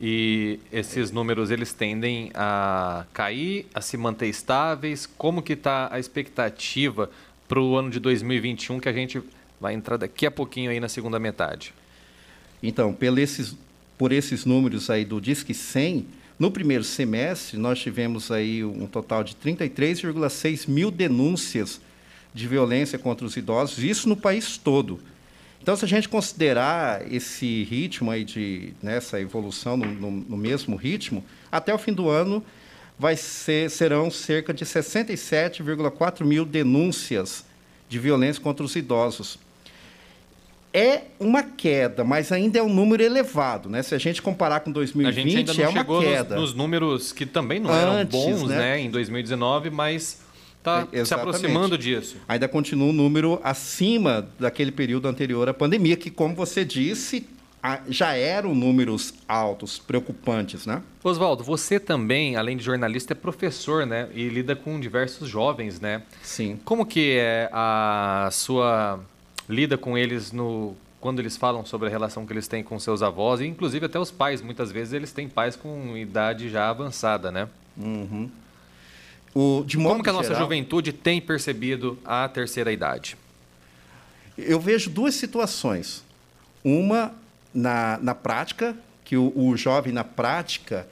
E 0.00 0.60
esses 0.70 1.10
números 1.10 1.50
eles 1.50 1.72
tendem 1.72 2.30
a 2.34 3.04
cair, 3.12 3.66
a 3.74 3.80
se 3.80 3.96
manter 3.96 4.28
estáveis. 4.28 5.06
Como 5.06 5.42
que 5.42 5.54
está 5.54 5.88
a 5.92 5.98
expectativa 5.98 7.10
para 7.48 7.60
o 7.60 7.74
ano 7.76 7.90
de 7.90 7.98
2021 7.98 8.78
que 8.78 8.88
a 8.88 8.92
gente 8.92 9.20
vai 9.60 9.74
entrar 9.74 9.96
daqui 9.96 10.26
a 10.26 10.30
pouquinho 10.30 10.70
aí 10.70 10.78
na 10.78 10.88
segunda 10.88 11.18
metade? 11.18 11.72
Então, 12.62 12.92
pelo 12.92 13.18
esses- 13.18 13.56
por 13.96 14.12
esses 14.12 14.44
números 14.44 14.90
aí 14.90 15.04
do 15.04 15.20
Disque 15.20 15.54
100, 15.54 16.06
no 16.38 16.50
primeiro 16.50 16.84
semestre 16.84 17.56
nós 17.56 17.80
tivemos 17.80 18.30
aí 18.30 18.64
um 18.64 18.86
total 18.86 19.24
de 19.24 19.34
33,6 19.34 20.66
mil 20.66 20.90
denúncias 20.90 21.80
de 22.34 22.46
violência 22.46 22.98
contra 22.98 23.26
os 23.26 23.36
idosos, 23.36 23.82
isso 23.82 24.08
no 24.08 24.16
país 24.16 24.56
todo. 24.58 25.00
Então, 25.60 25.74
se 25.74 25.84
a 25.84 25.88
gente 25.88 26.08
considerar 26.08 27.10
esse 27.12 27.64
ritmo 27.64 28.10
aí 28.12 28.22
de 28.22 28.72
nessa 28.80 29.20
evolução 29.20 29.76
no, 29.76 29.86
no- 29.86 30.10
no 30.10 30.36
mesmo 30.36 30.76
ritmo, 30.76 31.24
até 31.50 31.74
o 31.74 31.78
fim 31.78 31.92
do 31.92 32.08
ano 32.08 32.44
vai 32.98 33.16
ser, 33.16 33.70
serão 33.70 34.10
cerca 34.10 34.52
de 34.52 34.64
67,4 34.64 36.24
mil 36.24 36.44
denúncias 36.44 37.44
de 37.88 37.98
violência 37.98 38.42
contra 38.42 38.64
os 38.64 38.74
idosos. 38.76 39.38
É 40.72 41.02
uma 41.18 41.42
queda, 41.42 42.04
mas 42.04 42.30
ainda 42.30 42.58
é 42.58 42.62
um 42.62 42.68
número 42.68 43.02
elevado, 43.02 43.70
né? 43.70 43.82
Se 43.82 43.94
a 43.94 43.98
gente 43.98 44.20
comparar 44.20 44.60
com 44.60 44.70
A 44.70 44.74
2020, 44.74 45.14
gente 45.14 45.36
ainda 45.38 45.54
não 45.54 45.64
é 45.64 45.68
uma 45.68 45.78
chegou 45.80 46.02
nos, 46.02 46.10
queda. 46.10 46.36
nos 46.36 46.54
números 46.54 47.12
que 47.12 47.24
também 47.24 47.58
não 47.58 47.74
eram 47.74 47.92
Antes, 47.92 48.12
bons 48.20 48.42
né? 48.48 48.56
né, 48.58 48.80
em 48.80 48.90
2019, 48.90 49.70
mas 49.70 50.20
está 50.58 50.86
É, 50.92 51.04
se 51.04 51.14
aproximando 51.14 51.78
disso. 51.78 52.16
Ainda 52.28 52.46
continua 52.46 52.88
um 52.88 52.92
número 52.92 53.40
acima 53.42 54.28
daquele 54.38 54.70
período 54.70 55.08
anterior 55.08 55.48
à 55.48 55.54
pandemia, 55.54 55.96
que, 55.96 56.10
como 56.10 56.34
você 56.34 56.64
disse, 56.66 57.26
a- 57.26 57.37
já 57.88 58.14
eram 58.14 58.54
números 58.54 59.14
altos, 59.26 59.78
preocupantes, 59.78 60.64
né? 60.64 60.82
Oswaldo, 61.02 61.42
você 61.42 61.80
também, 61.80 62.36
além 62.36 62.56
de 62.56 62.64
jornalista, 62.64 63.12
é 63.12 63.16
professor, 63.16 63.84
né? 63.84 64.08
E 64.14 64.28
lida 64.28 64.54
com 64.54 64.78
diversos 64.78 65.28
jovens, 65.28 65.80
né? 65.80 66.02
Sim. 66.22 66.58
Como 66.64 66.86
que 66.86 67.16
é 67.18 67.48
a 67.52 68.28
sua 68.32 69.00
lida 69.48 69.76
com 69.76 69.96
eles 69.96 70.32
no 70.32 70.76
quando 71.00 71.20
eles 71.20 71.36
falam 71.36 71.64
sobre 71.64 71.86
a 71.86 71.90
relação 71.90 72.26
que 72.26 72.32
eles 72.32 72.48
têm 72.48 72.62
com 72.62 72.76
seus 72.78 73.02
avós 73.04 73.40
e 73.40 73.46
inclusive 73.46 73.86
até 73.86 74.00
os 74.00 74.10
pais, 74.10 74.42
muitas 74.42 74.72
vezes 74.72 74.92
eles 74.92 75.12
têm 75.12 75.28
pais 75.28 75.54
com 75.54 75.96
idade 75.96 76.48
já 76.48 76.68
avançada, 76.68 77.30
né? 77.30 77.48
Uhum. 77.76 78.28
O, 79.32 79.62
de 79.64 79.78
modo 79.78 79.92
Como 79.92 80.02
que 80.02 80.10
a 80.10 80.12
nossa 80.12 80.30
geral, 80.30 80.42
juventude 80.42 80.92
tem 80.92 81.20
percebido 81.20 81.96
a 82.04 82.28
terceira 82.28 82.72
idade? 82.72 83.16
Eu 84.36 84.58
vejo 84.58 84.90
duas 84.90 85.14
situações. 85.14 86.02
Uma 86.64 87.14
na, 87.58 87.98
na 88.00 88.14
prática, 88.14 88.76
que 89.04 89.16
o, 89.16 89.32
o 89.34 89.56
jovem 89.56 89.92
na 89.92 90.04
prática, 90.04 90.86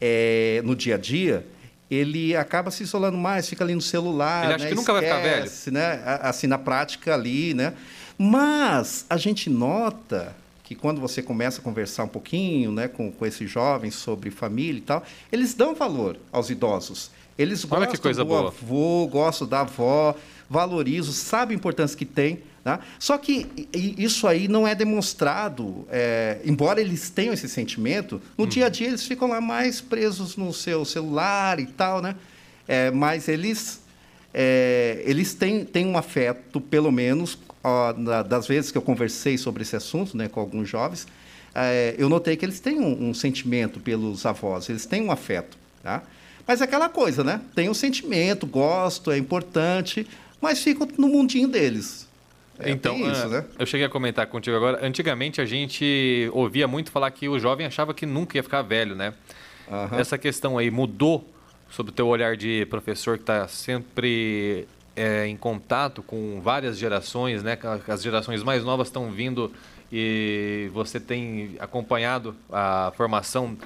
é, 0.00 0.60
no 0.64 0.74
dia 0.76 0.94
a 0.94 0.98
dia, 0.98 1.46
ele 1.90 2.36
acaba 2.36 2.70
se 2.70 2.82
isolando 2.82 3.16
mais, 3.16 3.48
fica 3.48 3.64
ali 3.64 3.74
no 3.74 3.80
celular. 3.80 4.44
Ele 4.44 4.54
acha 4.54 4.64
né, 4.64 4.70
que 4.70 4.76
nunca 4.76 4.92
vai 4.92 5.02
ficar 5.02 5.20
velho. 5.20 5.44
esquece, 5.44 5.70
Né? 5.70 6.02
Assim, 6.22 6.46
na 6.46 6.58
prática 6.58 7.14
ali, 7.14 7.54
né? 7.54 7.74
Mas 8.16 9.04
a 9.10 9.16
gente 9.16 9.50
nota 9.50 10.34
que 10.62 10.74
quando 10.74 11.00
você 11.00 11.22
começa 11.22 11.60
a 11.60 11.64
conversar 11.64 12.04
um 12.04 12.08
pouquinho 12.08 12.72
né, 12.72 12.88
com, 12.88 13.12
com 13.12 13.26
esses 13.26 13.50
jovens 13.50 13.94
sobre 13.94 14.30
família 14.30 14.78
e 14.78 14.82
tal, 14.82 15.04
eles 15.30 15.52
dão 15.52 15.74
valor 15.74 16.16
aos 16.32 16.48
idosos. 16.48 17.10
Eles 17.36 17.64
Olha 17.64 17.80
gostam 17.80 17.92
que 17.92 17.98
coisa 18.00 18.24
do 18.24 18.28
boa. 18.28 18.48
avô, 18.48 19.06
gostam 19.08 19.46
da 19.46 19.60
avó, 19.60 20.14
valorizam, 20.48 21.12
sabem 21.12 21.54
a 21.54 21.58
importância 21.58 21.96
que 21.96 22.04
tem. 22.04 22.42
Tá? 22.64 22.80
Só 22.98 23.18
que 23.18 23.46
isso 23.74 24.26
aí 24.26 24.48
não 24.48 24.66
é 24.66 24.74
demonstrado, 24.74 25.86
é, 25.90 26.40
embora 26.46 26.80
eles 26.80 27.10
tenham 27.10 27.34
esse 27.34 27.46
sentimento, 27.46 28.22
no 28.38 28.46
dia 28.46 28.66
a 28.66 28.68
dia 28.70 28.88
eles 28.88 29.06
ficam 29.06 29.28
lá 29.28 29.38
mais 29.38 29.82
presos 29.82 30.34
no 30.34 30.50
seu 30.50 30.82
celular 30.86 31.60
e 31.60 31.66
tal, 31.66 32.00
né? 32.00 32.16
É, 32.66 32.90
mas 32.90 33.28
eles, 33.28 33.82
é, 34.32 35.02
eles 35.04 35.34
têm, 35.34 35.62
têm 35.62 35.86
um 35.86 35.98
afeto, 35.98 36.58
pelo 36.58 36.90
menos, 36.90 37.38
ó, 37.62 37.92
das 38.22 38.46
vezes 38.46 38.70
que 38.70 38.78
eu 38.78 38.82
conversei 38.82 39.36
sobre 39.36 39.62
esse 39.62 39.76
assunto 39.76 40.16
né, 40.16 40.26
com 40.28 40.40
alguns 40.40 40.66
jovens, 40.66 41.06
é, 41.54 41.94
eu 41.98 42.08
notei 42.08 42.34
que 42.34 42.46
eles 42.46 42.60
têm 42.60 42.80
um, 42.80 43.10
um 43.10 43.12
sentimento 43.12 43.78
pelos 43.78 44.24
avós, 44.24 44.70
eles 44.70 44.86
têm 44.86 45.02
um 45.02 45.10
afeto. 45.10 45.58
Tá? 45.82 46.02
Mas 46.46 46.60
é 46.60 46.64
aquela 46.64 46.88
coisa, 46.88 47.22
né? 47.22 47.40
Tem 47.54 47.68
um 47.68 47.74
sentimento, 47.74 48.46
gosto, 48.46 49.10
é 49.10 49.18
importante, 49.18 50.06
mas 50.44 50.62
ficam 50.62 50.86
no 50.98 51.08
mundinho 51.08 51.48
deles. 51.48 52.06
É, 52.58 52.70
então, 52.70 52.94
isso, 52.96 53.24
ah, 53.24 53.28
né? 53.28 53.44
eu 53.58 53.64
cheguei 53.64 53.86
a 53.86 53.88
comentar 53.88 54.26
contigo 54.26 54.54
agora. 54.54 54.86
Antigamente 54.86 55.40
a 55.40 55.46
gente 55.46 56.28
ouvia 56.32 56.68
muito 56.68 56.90
falar 56.90 57.10
que 57.10 57.28
o 57.28 57.38
jovem 57.38 57.66
achava 57.66 57.94
que 57.94 58.04
nunca 58.04 58.36
ia 58.36 58.42
ficar 58.42 58.60
velho, 58.60 58.94
né? 58.94 59.14
Aham. 59.70 59.98
Essa 59.98 60.18
questão 60.18 60.58
aí 60.58 60.70
mudou 60.70 61.26
sobre 61.70 61.90
o 61.90 61.94
teu 61.94 62.06
olhar 62.06 62.36
de 62.36 62.66
professor 62.66 63.16
que 63.16 63.22
está 63.22 63.48
sempre 63.48 64.68
é, 64.94 65.26
em 65.26 65.36
contato 65.36 66.02
com 66.02 66.40
várias 66.42 66.78
gerações, 66.78 67.42
né? 67.42 67.58
As 67.88 68.02
gerações 68.02 68.42
mais 68.42 68.62
novas 68.62 68.88
estão 68.88 69.10
vindo 69.10 69.50
e 69.90 70.70
você 70.74 71.00
tem 71.00 71.56
acompanhado 71.58 72.36
a 72.52 72.92
formação 72.96 73.56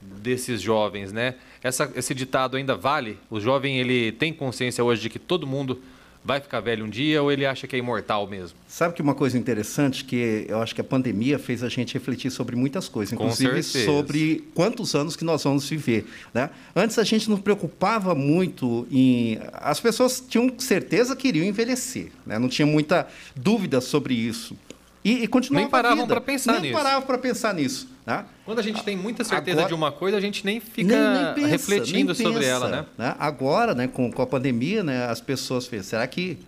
desses 0.00 0.62
jovens, 0.62 1.12
né? 1.12 1.34
Essa, 1.62 1.90
esse 1.96 2.14
ditado 2.14 2.56
ainda 2.56 2.76
vale? 2.76 3.18
O 3.28 3.40
jovem 3.40 3.78
ele 3.78 4.12
tem 4.12 4.32
consciência 4.32 4.82
hoje 4.84 5.02
de 5.02 5.10
que 5.10 5.18
todo 5.18 5.46
mundo 5.46 5.82
vai 6.28 6.40
ficar 6.42 6.60
velho 6.60 6.84
um 6.84 6.90
dia 6.90 7.22
ou 7.22 7.32
ele 7.32 7.46
acha 7.46 7.66
que 7.66 7.74
é 7.74 7.78
imortal 7.78 8.26
mesmo? 8.26 8.54
Sabe 8.68 8.92
que 8.94 9.00
uma 9.00 9.14
coisa 9.14 9.38
interessante 9.38 10.04
que 10.04 10.44
eu 10.46 10.60
acho 10.60 10.74
que 10.74 10.80
a 10.82 10.84
pandemia 10.84 11.38
fez 11.38 11.62
a 11.62 11.70
gente 11.70 11.94
refletir 11.94 12.30
sobre 12.30 12.54
muitas 12.54 12.86
coisas, 12.86 13.14
inclusive 13.14 13.62
sobre 13.62 14.44
quantos 14.54 14.94
anos 14.94 15.16
que 15.16 15.24
nós 15.24 15.42
vamos 15.42 15.66
viver, 15.66 16.06
né? 16.34 16.50
Antes 16.76 16.98
a 16.98 17.02
gente 17.02 17.30
não 17.30 17.38
preocupava 17.38 18.14
muito 18.14 18.86
em 18.90 19.40
as 19.54 19.80
pessoas 19.80 20.20
tinham 20.20 20.52
certeza 20.58 21.16
que 21.16 21.28
iriam 21.28 21.46
envelhecer, 21.46 22.12
né? 22.26 22.38
Não 22.38 22.48
tinha 22.50 22.66
muita 22.66 23.08
dúvida 23.34 23.80
sobre 23.80 24.12
isso. 24.12 24.54
E, 25.02 25.22
e 25.24 25.26
continuava 25.26 25.62
Nem 25.64 25.70
paravam 25.70 25.98
a 26.00 26.02
vida. 26.02 26.14
pra 26.14 26.20
pensar 26.20 26.52
Nem 26.52 26.60
nisso. 26.60 26.74
paravam 26.74 27.02
para 27.06 27.16
pensar 27.16 27.54
nisso, 27.54 27.88
né? 28.08 28.24
Quando 28.44 28.58
a 28.58 28.62
gente 28.62 28.82
tem 28.82 28.96
muita 28.96 29.22
certeza 29.22 29.58
Agora- 29.58 29.68
de 29.68 29.74
uma 29.74 29.92
coisa, 29.92 30.16
a 30.16 30.20
gente 30.20 30.44
nem 30.44 30.58
fica 30.60 30.88
Nem- 30.96 31.24
nem 31.24 31.34
pensa, 31.34 31.46
refletindo 31.48 32.12
nem 32.14 32.22
sobre 32.22 32.40
pensa, 32.40 32.50
ela, 32.50 32.88
né? 32.96 33.14
Agora, 33.18 33.74
né, 33.74 33.86
com, 33.86 34.10
com 34.10 34.22
a 34.22 34.26
pandemia, 34.26 34.82
né, 34.82 35.06
as 35.06 35.20
pessoas 35.20 35.68
pensam, 35.68 35.90
será 35.90 36.06
que 36.06 36.38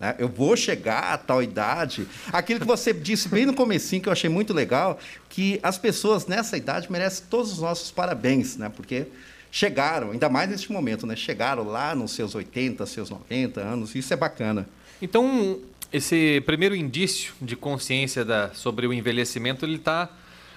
né, 0.00 0.14
eu 0.18 0.28
vou 0.28 0.56
chegar 0.56 1.14
a 1.14 1.16
tal 1.16 1.42
idade? 1.42 2.06
Aquilo 2.32 2.60
que 2.60 2.66
você 2.66 2.92
disse 2.92 3.28
bem 3.28 3.46
no 3.46 3.54
comecinho, 3.54 4.02
que 4.02 4.08
eu 4.08 4.12
achei 4.12 4.28
muito 4.28 4.52
legal, 4.52 4.98
que 5.30 5.58
as 5.62 5.78
pessoas 5.78 6.26
nessa 6.26 6.56
idade 6.56 6.90
merecem 6.90 7.24
todos 7.30 7.52
os 7.52 7.58
nossos 7.60 7.90
parabéns, 7.90 8.56
né? 8.56 8.68
Porque 8.68 9.06
chegaram, 9.50 10.10
ainda 10.10 10.28
mais 10.28 10.50
neste 10.50 10.70
momento, 10.70 11.06
né? 11.06 11.16
Chegaram 11.16 11.62
lá 11.64 11.94
nos 11.94 12.10
seus 12.12 12.34
80, 12.34 12.84
seus 12.84 13.08
90 13.10 13.60
anos, 13.60 13.94
isso 13.94 14.12
é 14.12 14.16
bacana. 14.16 14.68
Então, 15.00 15.60
esse 15.92 16.42
primeiro 16.44 16.74
indício 16.74 17.32
de 17.40 17.54
consciência 17.56 18.24
da- 18.24 18.50
sobre 18.52 18.86
o 18.86 18.92
envelhecimento, 18.92 19.64
ele 19.64 19.76
está 19.76 20.10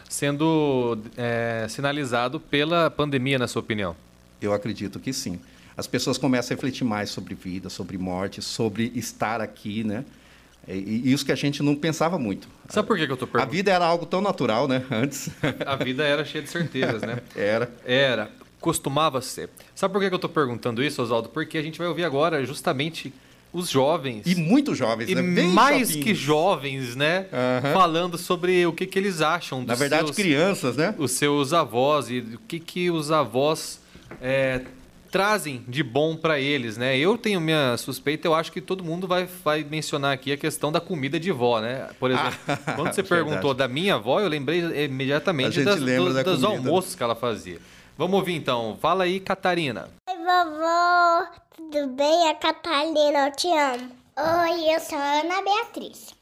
sendo 0.09 0.97
é, 1.15 1.67
sinalizado 1.69 2.39
pela 2.39 2.89
pandemia, 2.89 3.37
na 3.37 3.47
sua 3.47 3.61
opinião? 3.61 3.95
Eu 4.41 4.51
acredito 4.53 4.99
que 4.99 5.13
sim. 5.13 5.39
As 5.77 5.87
pessoas 5.87 6.17
começam 6.17 6.53
a 6.53 6.55
refletir 6.55 6.83
mais 6.83 7.09
sobre 7.11 7.35
vida, 7.35 7.69
sobre 7.69 7.97
morte, 7.97 8.41
sobre 8.41 8.91
estar 8.95 9.39
aqui, 9.39 9.83
né? 9.83 10.03
E, 10.67 11.11
isso 11.11 11.25
que 11.25 11.31
a 11.31 11.35
gente 11.35 11.63
não 11.63 11.75
pensava 11.75 12.19
muito. 12.19 12.47
Sabe 12.67 12.87
por 12.87 12.97
que, 12.97 13.05
que 13.05 13.11
eu 13.11 13.13
estou 13.13 13.27
A 13.27 13.31
perguntando? 13.31 13.51
vida 13.51 13.71
era 13.71 13.85
algo 13.85 14.05
tão 14.05 14.19
natural, 14.19 14.67
né? 14.67 14.83
Antes. 14.91 15.29
A 15.65 15.75
vida 15.75 16.03
era 16.03 16.25
cheia 16.25 16.43
de 16.43 16.49
certezas, 16.49 17.01
né? 17.01 17.19
era. 17.35 17.71
Era, 17.85 18.31
costumava 18.59 19.21
ser. 19.21 19.49
Sabe 19.73 19.93
por 19.93 20.01
que 20.01 20.07
que 20.09 20.13
eu 20.13 20.17
estou 20.17 20.29
perguntando 20.29 20.83
isso, 20.83 21.01
Oswaldo? 21.01 21.29
Porque 21.29 21.57
a 21.57 21.61
gente 21.61 21.77
vai 21.77 21.87
ouvir 21.87 22.03
agora 22.03 22.43
justamente 22.45 23.13
os 23.51 23.69
jovens. 23.69 24.23
E 24.25 24.35
muito 24.35 24.75
jovens, 24.75 25.09
E 25.09 25.15
né? 25.15 25.21
Bem 25.21 25.47
mais 25.49 25.91
que 25.95 26.13
jovens, 26.13 26.95
né? 26.95 27.25
Aham. 27.33 27.73
Falando 27.73 28.17
sobre 28.17 28.65
o 28.65 28.73
que, 28.73 28.85
que 28.85 28.99
eles 28.99 29.21
acham 29.21 29.59
dos 29.59 29.67
Na 29.67 29.75
verdade, 29.75 30.05
seus, 30.05 30.15
crianças, 30.15 30.75
né? 30.77 30.93
os 30.97 31.11
seus 31.11 31.51
avós 31.53 32.09
e 32.09 32.19
o 32.19 32.39
que, 32.47 32.59
que 32.59 32.91
os 32.91 33.11
avós 33.11 33.79
é, 34.21 34.61
trazem 35.11 35.63
de 35.67 35.81
bom 35.81 36.15
para 36.15 36.39
eles, 36.39 36.77
né? 36.77 36.97
Eu 36.97 37.17
tenho 37.17 37.41
minha 37.41 37.75
suspeita, 37.77 38.27
eu 38.27 38.35
acho 38.35 38.51
que 38.51 38.61
todo 38.61 38.83
mundo 38.83 39.07
vai, 39.07 39.27
vai 39.43 39.63
mencionar 39.63 40.13
aqui 40.13 40.31
a 40.31 40.37
questão 40.37 40.71
da 40.71 40.79
comida 40.79 41.19
de 41.19 41.31
vó, 41.31 41.59
né? 41.59 41.87
Por 41.99 42.11
exemplo, 42.11 42.33
quando 42.75 42.93
você 42.93 43.01
perguntou 43.01 43.53
da 43.55 43.67
minha 43.67 43.95
avó, 43.95 44.19
eu 44.19 44.27
lembrei 44.27 44.85
imediatamente 44.85 45.63
das, 45.63 45.79
dos, 45.79 46.13
da 46.13 46.21
dos 46.23 46.41
comida. 46.41 46.47
almoços 46.47 46.93
que 46.93 47.01
ela 47.01 47.15
fazia. 47.15 47.57
Vamos 47.97 48.17
ouvir 48.17 48.35
então. 48.35 48.77
Fala 48.79 49.03
aí, 49.03 49.19
Catarina. 49.19 49.89
Oi, 50.29 50.45
vovó, 50.45 51.27
tudo 51.55 51.87
bem? 51.87 52.29
A 52.29 52.35
Catalina, 52.35 53.27
eu 53.27 53.31
te 53.31 53.47
amo. 53.47 53.91
Oi, 54.15 54.75
eu 54.75 54.79
sou 54.79 54.97
a 54.99 55.21
Ana 55.21 55.41
Beatriz. 55.41 56.13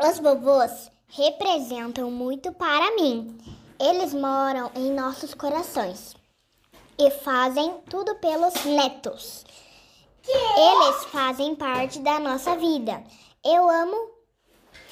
Os 0.00 0.18
vovôs 0.18 0.90
representam 1.06 2.10
muito 2.10 2.50
para 2.52 2.96
mim. 2.96 3.38
Eles 3.78 4.12
moram 4.12 4.72
em 4.74 4.90
nossos 4.92 5.32
corações 5.32 6.16
e 6.98 7.08
fazem 7.08 7.78
tudo 7.88 8.16
pelos 8.16 8.64
netos. 8.64 9.44
Eles 10.26 11.04
fazem 11.04 11.54
parte 11.54 12.00
da 12.00 12.18
nossa 12.18 12.56
vida. 12.56 13.00
Eu 13.44 13.70
amo 13.70 14.09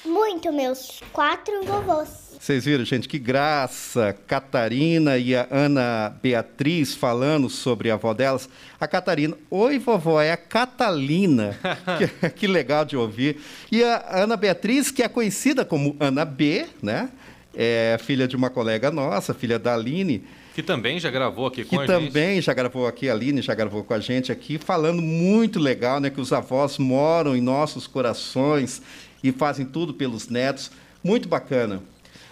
muito 0.05 0.51
meus 0.51 1.01
quatro 1.11 1.63
vovôs. 1.63 2.29
Vocês 2.39 2.63
viram, 2.63 2.85
gente, 2.85 3.07
que 3.07 3.19
graça. 3.19 4.17
Catarina 4.25 5.17
e 5.17 5.35
a 5.35 5.45
Ana 5.51 6.17
Beatriz 6.23 6.95
falando 6.95 7.49
sobre 7.49 7.91
a 7.91 7.95
avó 7.95 8.13
delas. 8.13 8.47
A 8.79 8.87
Catarina, 8.87 9.37
oi 9.51 9.77
vovó, 9.77 10.21
é 10.21 10.31
a 10.31 10.37
Catalina. 10.37 11.59
que, 12.21 12.29
que 12.29 12.47
legal 12.47 12.85
de 12.85 12.95
ouvir. 12.95 13.41
E 13.69 13.83
a 13.83 14.23
Ana 14.23 14.37
Beatriz, 14.37 14.89
que 14.89 15.03
é 15.03 15.09
conhecida 15.09 15.65
como 15.65 15.97
Ana 15.99 16.23
B, 16.23 16.65
né? 16.81 17.09
É 17.53 17.97
filha 18.01 18.25
de 18.25 18.37
uma 18.37 18.49
colega 18.49 18.89
nossa, 18.89 19.33
filha 19.33 19.59
da 19.59 19.73
Aline. 19.73 20.23
Que 20.55 20.63
também 20.63 20.97
já 20.99 21.11
gravou 21.11 21.47
aqui 21.47 21.63
com 21.65 21.69
que 21.69 21.75
a 21.75 21.79
gente. 21.79 22.05
também 22.05 22.41
já 22.41 22.53
gravou 22.53 22.87
aqui, 22.87 23.09
a 23.09 23.13
Aline 23.13 23.41
já 23.41 23.53
gravou 23.53 23.83
com 23.83 23.93
a 23.93 23.99
gente 23.99 24.31
aqui, 24.31 24.57
falando 24.57 25.01
muito 25.01 25.59
legal, 25.59 25.99
né? 25.99 26.09
Que 26.09 26.21
os 26.21 26.31
avós 26.31 26.77
moram 26.77 27.35
em 27.35 27.41
nossos 27.41 27.85
corações 27.85 28.81
e 29.23 29.31
fazem 29.31 29.65
tudo 29.65 29.93
pelos 29.93 30.27
netos. 30.27 30.71
Muito 31.03 31.27
bacana. 31.27 31.81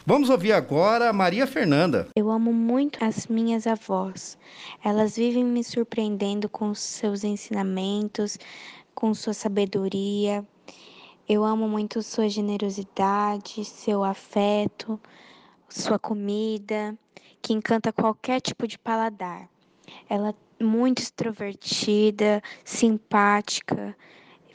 Vamos 0.06 0.30
ouvir 0.30 0.54
agora 0.54 1.10
a 1.10 1.14
Maria 1.14 1.46
Fernanda. 1.46 2.08
Eu 2.16 2.32
amo 2.32 2.54
muito 2.54 3.04
as 3.04 3.28
minhas 3.28 3.68
avós. 3.68 4.38
Elas 4.84 5.18
vivem 5.18 5.44
me 5.44 5.64
surpreendendo 5.64 6.48
com 6.48 6.74
seus 6.74 7.26
ensinamentos, 7.26 8.40
com 8.96 9.14
sua 9.14 9.34
sabedoria. 9.34 10.46
Eu 11.28 11.44
amo 11.44 11.68
muito 11.68 12.02
sua 12.02 12.30
generosidade, 12.30 13.66
seu 13.66 14.02
afeto, 14.02 14.98
sua 15.68 16.00
comida, 16.00 16.98
que 17.42 17.52
encanta 17.52 17.92
qualquer 17.92 18.40
tipo 18.40 18.66
de 18.66 18.80
paladar. 18.80 19.50
Ela 20.10 20.34
é 20.60 20.64
muito 20.64 21.02
extrovertida, 21.02 22.42
simpática, 22.64 23.94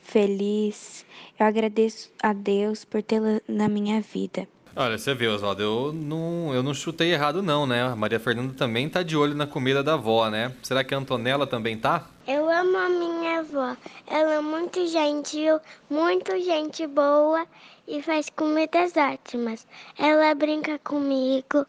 feliz. 0.03 1.05
Eu 1.39 1.47
agradeço 1.47 2.11
a 2.23 2.33
Deus 2.33 2.85
por 2.85 3.03
tê-la 3.03 3.41
na 3.49 3.69
minha 3.69 4.01
vida. 4.01 4.47
Olha, 4.75 4.97
você 4.97 5.15
vê, 5.15 5.29
Oswaldo, 5.29 5.63
eu 5.63 5.93
não, 5.93 6.55
eu 6.55 6.63
não 6.63 6.73
chutei 6.73 7.13
errado 7.13 7.43
não, 7.43 7.67
né? 7.67 7.83
A 7.83 7.95
Maria 7.95 8.19
Fernanda 8.19 8.55
também 8.55 8.89
tá 8.89 9.03
de 9.03 9.15
olho 9.15 9.35
na 9.35 9.47
comida 9.47 9.83
da 9.83 9.95
avó, 9.95 10.31
né? 10.31 10.55
Será 10.63 10.83
que 10.83 10.95
a 10.95 10.99
Antonella 10.99 11.47
também 11.47 11.77
tá? 11.77 12.09
Eu 12.27 12.49
amo 12.49 12.79
a 12.79 12.89
minha 12.89 13.41
avó. 13.41 13.77
Ela 14.07 14.35
é 14.35 14.41
muito 14.41 14.87
gentil, 14.87 15.61
muito 15.91 16.33
gente 16.41 16.87
boa 16.87 17.47
e 17.87 18.01
faz 18.01 18.31
comidas 18.31 18.95
ótimas. 18.97 19.67
Ela 19.99 20.35
brinca 20.35 20.79
comigo 20.79 21.67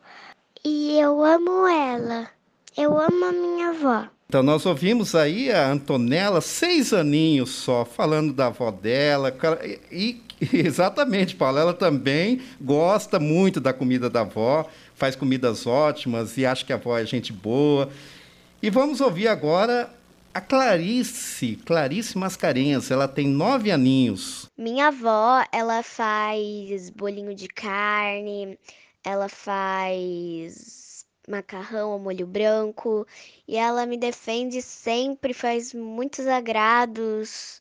e 0.63 0.97
eu 0.97 1.21
amo 1.21 1.67
ela. 1.67 2.29
Eu 2.77 2.97
amo 2.97 3.25
a 3.25 3.31
minha 3.33 3.69
avó. 3.71 4.07
Então, 4.33 4.41
nós 4.41 4.65
ouvimos 4.65 5.13
aí 5.13 5.51
a 5.51 5.69
Antonella, 5.69 6.41
seis 6.41 6.91
aninhos 6.91 7.51
só, 7.51 7.85
falando 7.85 8.33
da 8.33 8.47
avó 8.47 8.71
dela. 8.71 9.31
E, 9.91 10.23
exatamente, 10.51 11.35
Paulo, 11.35 11.59
ela 11.59 11.71
também 11.71 12.41
gosta 12.59 13.19
muito 13.19 13.61
da 13.61 13.71
comida 13.71 14.09
da 14.09 14.21
avó, 14.21 14.67
faz 14.95 15.15
comidas 15.15 15.67
ótimas 15.67 16.35
e 16.35 16.47
acha 16.47 16.65
que 16.65 16.73
a 16.73 16.77
avó 16.77 16.97
é 16.97 17.05
gente 17.05 17.31
boa. 17.31 17.91
E 18.59 18.71
vamos 18.71 19.01
ouvir 19.01 19.27
agora 19.27 19.87
a 20.33 20.41
Clarice, 20.41 21.59
Clarice 21.63 22.17
Mascarenhas. 22.17 22.89
Ela 22.89 23.07
tem 23.07 23.27
nove 23.27 23.69
aninhos. 23.69 24.49
Minha 24.57 24.87
avó, 24.87 25.45
ela 25.51 25.83
faz 25.83 26.89
bolinho 26.89 27.35
de 27.35 27.47
carne, 27.47 28.57
ela 29.03 29.29
faz 29.29 30.83
macarrão 31.27 31.91
ao 31.91 31.99
molho 31.99 32.27
branco 32.27 33.07
e 33.47 33.55
ela 33.55 33.85
me 33.85 33.97
defende 33.97 34.61
sempre, 34.61 35.33
faz 35.33 35.73
muitos 35.73 36.27
agrados, 36.27 37.59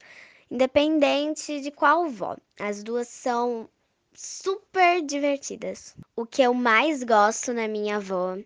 independente 0.51 1.61
de 1.61 1.71
qual 1.71 2.09
vó. 2.09 2.37
As 2.59 2.83
duas 2.83 3.09
são 3.09 3.69
super 4.15 5.03
divertidas. 5.03 5.95
O 6.15 6.27
que 6.27 6.43
eu 6.43 6.53
mais 6.53 7.03
gosto 7.03 7.53
na 7.53 7.67
minha 7.67 7.97
avó 7.97 8.37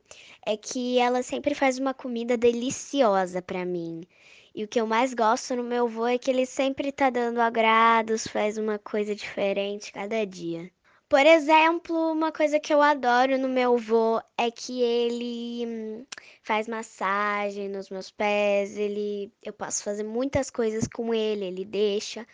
é 0.45 0.57
que 0.57 0.99
ela 0.99 1.23
sempre 1.23 1.55
faz 1.55 1.79
uma 1.79 1.93
comida 1.93 2.37
deliciosa 2.37 3.43
para 3.43 3.65
mim. 3.65 4.03
E 4.55 4.65
o 4.65 4.69
que 4.69 4.81
eu 4.81 4.87
mais 4.87 5.13
gosto 5.13 5.55
no 5.55 5.63
meu 5.63 5.87
avô 5.87 6.07
é 6.07 6.17
que 6.17 6.31
ele 6.31 6.47
sempre 6.47 6.91
tá 6.93 7.11
dando 7.11 7.41
agrados, 7.41 8.27
faz 8.27 8.57
uma 8.57 8.79
coisa 8.79 9.15
diferente 9.15 9.93
cada 9.93 10.25
dia. 10.25 10.71
Por 11.09 11.25
exemplo, 11.25 12.13
uma 12.13 12.33
coisa 12.33 12.59
que 12.59 12.73
eu 12.75 12.83
adoro 12.83 13.39
no 13.39 13.49
meu 13.49 13.75
avô 13.75 14.21
é 14.37 14.51
que 14.51 14.83
ele 14.83 15.65
hum, 15.67 16.07
faz 16.43 16.67
massagem 16.67 17.69
nos 17.69 17.91
meus 17.91 18.11
pés, 18.11 18.77
ele 18.77 19.33
eu 19.43 19.53
posso 19.53 19.85
fazer 19.85 20.03
muitas 20.03 20.51
coisas 20.51 20.89
com 20.89 21.15
ele, 21.15 21.45
ele 21.45 21.65
deixa. 21.65 22.27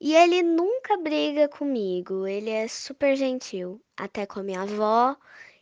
E 0.00 0.14
ele 0.14 0.42
nunca 0.42 0.96
briga 0.98 1.48
comigo, 1.48 2.26
ele 2.26 2.50
é 2.50 2.68
super 2.68 3.16
gentil, 3.16 3.80
até 3.96 4.26
com 4.26 4.40
a 4.40 4.42
minha 4.42 4.62
avó 4.62 5.16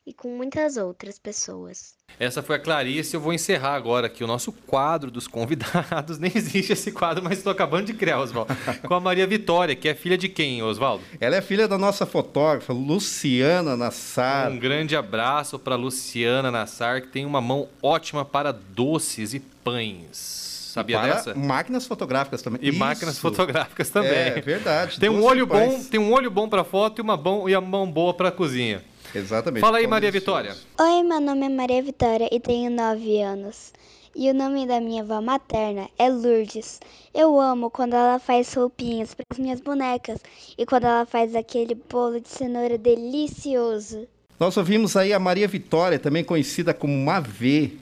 e 0.08 0.14
com 0.14 0.34
muitas 0.34 0.78
outras 0.78 1.18
pessoas. 1.18 1.92
Essa 2.18 2.42
foi 2.42 2.56
a 2.56 2.58
Clarice. 2.58 3.14
Eu 3.14 3.20
vou 3.20 3.34
encerrar 3.34 3.74
agora 3.74 4.06
aqui 4.06 4.24
o 4.24 4.26
nosso 4.26 4.50
quadro 4.50 5.10
dos 5.10 5.28
convidados. 5.28 6.16
Nem 6.18 6.32
existe 6.34 6.72
esse 6.72 6.90
quadro, 6.90 7.22
mas 7.22 7.36
estou 7.36 7.52
acabando 7.52 7.86
de 7.86 7.92
criar, 7.92 8.18
Oswaldo. 8.20 8.56
Com 8.86 8.94
a 8.94 9.00
Maria 9.00 9.26
Vitória, 9.26 9.76
que 9.76 9.86
é 9.86 9.94
filha 9.94 10.16
de 10.16 10.26
quem, 10.26 10.62
Oswaldo? 10.62 11.04
Ela 11.20 11.36
é 11.36 11.42
filha 11.42 11.68
da 11.68 11.76
nossa 11.76 12.06
fotógrafa, 12.06 12.72
Luciana 12.72 13.76
Nassar. 13.76 14.50
Um 14.50 14.58
grande 14.58 14.96
abraço 14.96 15.58
para 15.58 15.76
Luciana 15.76 16.50
Nassar, 16.50 17.02
que 17.02 17.08
tem 17.08 17.26
uma 17.26 17.42
mão 17.42 17.68
ótima 17.82 18.24
para 18.24 18.50
doces 18.50 19.34
e 19.34 19.40
pães. 19.40 20.46
Sabia 20.72 20.98
para 20.98 21.14
dessa? 21.14 21.34
máquinas 21.34 21.86
fotográficas 21.86 22.40
também. 22.40 22.60
E 22.62 22.70
Isso. 22.70 22.78
máquinas 22.78 23.18
fotográficas 23.18 23.90
também. 23.90 24.12
É 24.12 24.40
verdade. 24.40 24.98
Tem 24.98 25.10
um 25.10 25.22
olho 25.22 25.46
bom, 25.46 25.82
tem 25.84 26.00
um 26.00 26.12
olho 26.12 26.30
bom 26.30 26.48
para 26.48 26.64
foto 26.64 27.00
e 27.00 27.02
uma 27.02 27.16
bom 27.16 27.48
e 27.48 27.54
a 27.54 27.60
mão 27.60 27.90
boa 27.90 28.14
para 28.14 28.30
cozinha. 28.30 28.82
Exatamente. 29.14 29.60
Fala 29.60 29.78
aí, 29.78 29.86
Maria. 29.86 30.10
Vitória. 30.10 30.56
Oi, 30.78 31.02
meu 31.02 31.20
nome 31.20 31.46
é 31.46 31.48
Maria 31.48 31.82
Vitória 31.82 32.28
e 32.30 32.40
tenho 32.40 32.70
9 32.70 33.20
anos. 33.20 33.72
E 34.14 34.30
o 34.30 34.34
nome 34.34 34.66
da 34.66 34.80
minha 34.80 35.02
avó 35.02 35.20
materna 35.20 35.88
é 35.98 36.08
Lourdes. 36.08 36.80
Eu 37.14 37.40
amo 37.40 37.70
quando 37.70 37.94
ela 37.94 38.18
faz 38.18 38.52
roupinhas 38.52 39.14
para 39.14 39.24
as 39.30 39.38
minhas 39.38 39.60
bonecas 39.60 40.18
e 40.56 40.66
quando 40.66 40.84
ela 40.84 41.06
faz 41.06 41.36
aquele 41.36 41.74
bolo 41.74 42.20
de 42.20 42.28
cenoura 42.28 42.76
delicioso. 42.76 44.08
Nós 44.40 44.56
ouvimos 44.56 44.96
aí 44.96 45.12
a 45.12 45.18
Maria 45.18 45.46
Vitória, 45.46 45.98
também 45.98 46.24
conhecida 46.24 46.74
como 46.74 46.92
Mavê, 46.96 47.72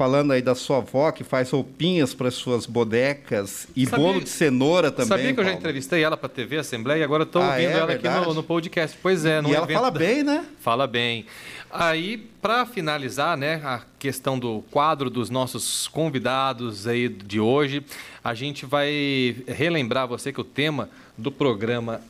falando 0.00 0.32
aí 0.32 0.40
da 0.40 0.54
sua 0.54 0.78
avó 0.78 1.12
que 1.12 1.22
faz 1.22 1.50
roupinhas 1.50 2.14
para 2.14 2.30
suas 2.30 2.64
bonecas 2.64 3.68
e 3.76 3.84
Sabia- 3.84 4.06
bolo 4.06 4.20
de 4.22 4.30
cenoura 4.30 4.90
também. 4.90 5.08
Sabia 5.08 5.34
que 5.34 5.40
eu 5.40 5.44
já 5.44 5.50
Paulo. 5.50 5.58
entrevistei 5.60 6.02
ela 6.02 6.16
para 6.16 6.26
TV 6.30 6.56
Assembleia 6.56 7.00
e 7.00 7.04
agora 7.04 7.24
estou 7.24 7.42
Ah, 7.42 7.50
ouvindo 7.50 7.68
é? 7.68 7.72
ela 7.78 7.92
aqui 7.92 8.08
no, 8.08 8.32
no 8.32 8.42
podcast. 8.42 8.96
Pois 9.02 9.26
é, 9.26 9.42
no 9.42 9.50
E 9.50 9.54
ela 9.54 9.66
fala 9.68 9.90
da- 9.90 9.98
bem, 9.98 10.22
né? 10.22 10.46
Fala 10.60 10.86
bem. 10.86 11.26
Aí, 11.70 12.16
para 12.40 12.64
finalizar, 12.64 13.36
né, 13.36 13.60
a 13.62 13.82
questão 13.98 14.38
do 14.38 14.64
quadro 14.70 15.10
dos 15.10 15.28
nossos 15.28 15.86
convidados 15.86 16.86
aí 16.86 17.06
de 17.06 17.38
hoje, 17.38 17.84
a 18.24 18.32
gente 18.32 18.64
vai 18.64 19.36
relembrar 19.46 20.08
você 20.08 20.32
que 20.32 20.40
o 20.40 20.44
tema 20.44 20.88
do 21.18 21.30
programa 21.30 22.00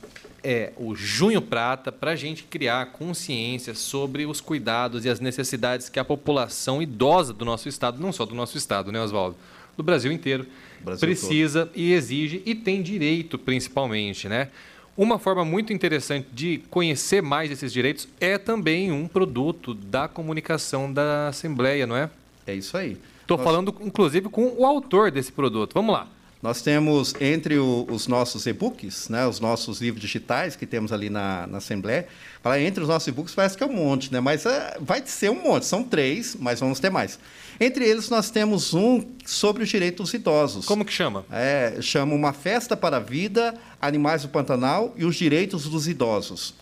é 0.43 0.71
o 0.77 0.95
Junho 0.95 1.41
Prata, 1.41 1.91
para 1.91 2.11
a 2.11 2.15
gente 2.15 2.43
criar 2.43 2.87
consciência 2.87 3.73
sobre 3.75 4.25
os 4.25 4.41
cuidados 4.41 5.05
e 5.05 5.09
as 5.09 5.19
necessidades 5.19 5.89
que 5.89 5.99
a 5.99 6.05
população 6.05 6.81
idosa 6.81 7.33
do 7.33 7.45
nosso 7.45 7.69
estado, 7.69 8.01
não 8.01 8.11
só 8.11 8.25
do 8.25 8.33
nosso 8.35 8.57
estado, 8.57 8.91
né, 8.91 9.01
Oswaldo? 9.01 9.35
Do 9.77 9.83
Brasil 9.83 10.11
inteiro, 10.11 10.45
Brasil 10.81 10.99
precisa 11.07 11.69
e 11.75 11.93
exige 11.93 12.41
e 12.45 12.53
tem 12.55 12.81
direito, 12.81 13.37
principalmente, 13.37 14.27
né? 14.27 14.49
Uma 14.97 15.17
forma 15.17 15.45
muito 15.45 15.71
interessante 15.71 16.27
de 16.33 16.61
conhecer 16.69 17.21
mais 17.21 17.49
esses 17.49 17.71
direitos 17.71 18.07
é 18.19 18.37
também 18.37 18.91
um 18.91 19.07
produto 19.07 19.73
da 19.73 20.07
comunicação 20.07 20.91
da 20.91 21.29
Assembleia, 21.29 21.87
não 21.87 21.95
é? 21.95 22.09
É 22.45 22.53
isso 22.53 22.75
aí. 22.75 22.97
Estou 23.21 23.37
Nós- 23.37 23.45
falando, 23.45 23.73
inclusive, 23.81 24.27
com 24.27 24.53
o 24.57 24.65
autor 24.65 25.09
desse 25.09 25.31
produto. 25.31 25.73
Vamos 25.73 25.93
lá. 25.93 26.07
Nós 26.41 26.61
temos 26.61 27.13
entre 27.21 27.59
o- 27.59 27.85
os 27.89 28.07
nossos 28.07 28.47
e-books, 28.47 29.09
né, 29.09 29.27
os 29.27 29.39
nossos 29.39 29.79
livros 29.79 30.01
digitais 30.01 30.55
que 30.55 30.65
temos 30.65 30.91
ali 30.91 31.07
na, 31.09 31.45
na 31.45 31.59
Assembleia, 31.59 32.07
falar 32.41 32.59
entre 32.59 32.81
os 32.81 32.89
nossos 32.89 33.07
e-books 33.07 33.35
parece 33.35 33.55
que 33.55 33.63
é 33.63 33.67
um 33.67 33.73
monte, 33.73 34.11
né? 34.11 34.19
Mas 34.19 34.45
é, 34.47 34.75
vai 34.81 35.03
ser 35.05 35.29
um 35.29 35.39
monte, 35.43 35.67
são 35.67 35.83
três, 35.83 36.35
mas 36.39 36.59
vamos 36.59 36.79
ter 36.79 36.89
mais. 36.89 37.19
Entre 37.59 37.85
eles 37.87 38.09
nós 38.09 38.31
temos 38.31 38.73
um 38.73 39.05
sobre 39.23 39.61
os 39.61 39.69
direitos 39.69 40.05
dos 40.09 40.13
idosos. 40.15 40.65
Como 40.65 40.83
que 40.83 40.91
chama? 40.91 41.23
É, 41.31 41.77
chama 41.79 42.15
Uma 42.15 42.33
Festa 42.33 42.75
para 42.75 42.97
a 42.97 42.99
Vida, 42.99 43.53
Animais 43.79 44.23
do 44.23 44.29
Pantanal 44.29 44.95
e 44.97 45.05
os 45.05 45.15
Direitos 45.15 45.65
dos 45.69 45.87
Idosos. 45.87 46.55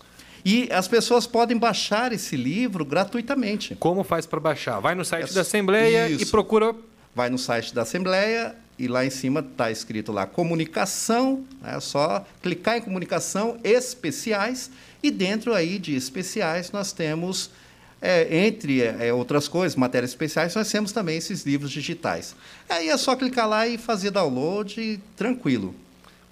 E 0.44 0.68
as 0.72 0.88
pessoas 0.88 1.26
podem 1.26 1.56
baixar 1.56 2.12
esse 2.12 2.36
livro 2.36 2.84
gratuitamente. 2.84 3.74
Como 3.76 4.04
faz 4.04 4.26
para 4.26 4.40
baixar? 4.40 4.78
Vai 4.80 4.94
no 4.94 5.04
site 5.06 5.30
É 5.30 5.34
da 5.34 5.40
Assembleia 5.40 6.08
e 6.08 6.16
isso. 6.16 6.30
procura 6.30 6.74
Vai 7.14 7.28
no 7.28 7.38
site 7.38 7.74
da 7.74 7.82
Assembleia 7.82 8.54
e 8.80 8.88
lá 8.88 9.04
em 9.04 9.10
cima 9.10 9.40
está 9.40 9.70
escrito 9.70 10.10
lá 10.10 10.26
comunicação, 10.26 11.44
é 11.62 11.78
só 11.78 12.24
clicar 12.42 12.78
em 12.78 12.80
comunicação 12.80 13.58
especiais 13.62 14.70
e 15.02 15.10
dentro 15.10 15.54
aí 15.54 15.78
de 15.78 15.94
especiais 15.94 16.72
nós 16.72 16.92
temos 16.92 17.50
é, 18.02 18.46
entre 18.46 18.82
é, 18.82 19.12
outras 19.12 19.46
coisas, 19.46 19.76
matérias 19.76 20.12
especiais, 20.12 20.54
nós 20.54 20.70
temos 20.70 20.90
também 20.92 21.18
esses 21.18 21.44
livros 21.44 21.70
digitais. 21.70 22.34
Aí 22.68 22.88
é 22.88 22.96
só 22.96 23.14
clicar 23.14 23.46
lá 23.46 23.68
e 23.68 23.76
fazer 23.76 24.10
download 24.10 24.98
tranquilo. 25.14 25.74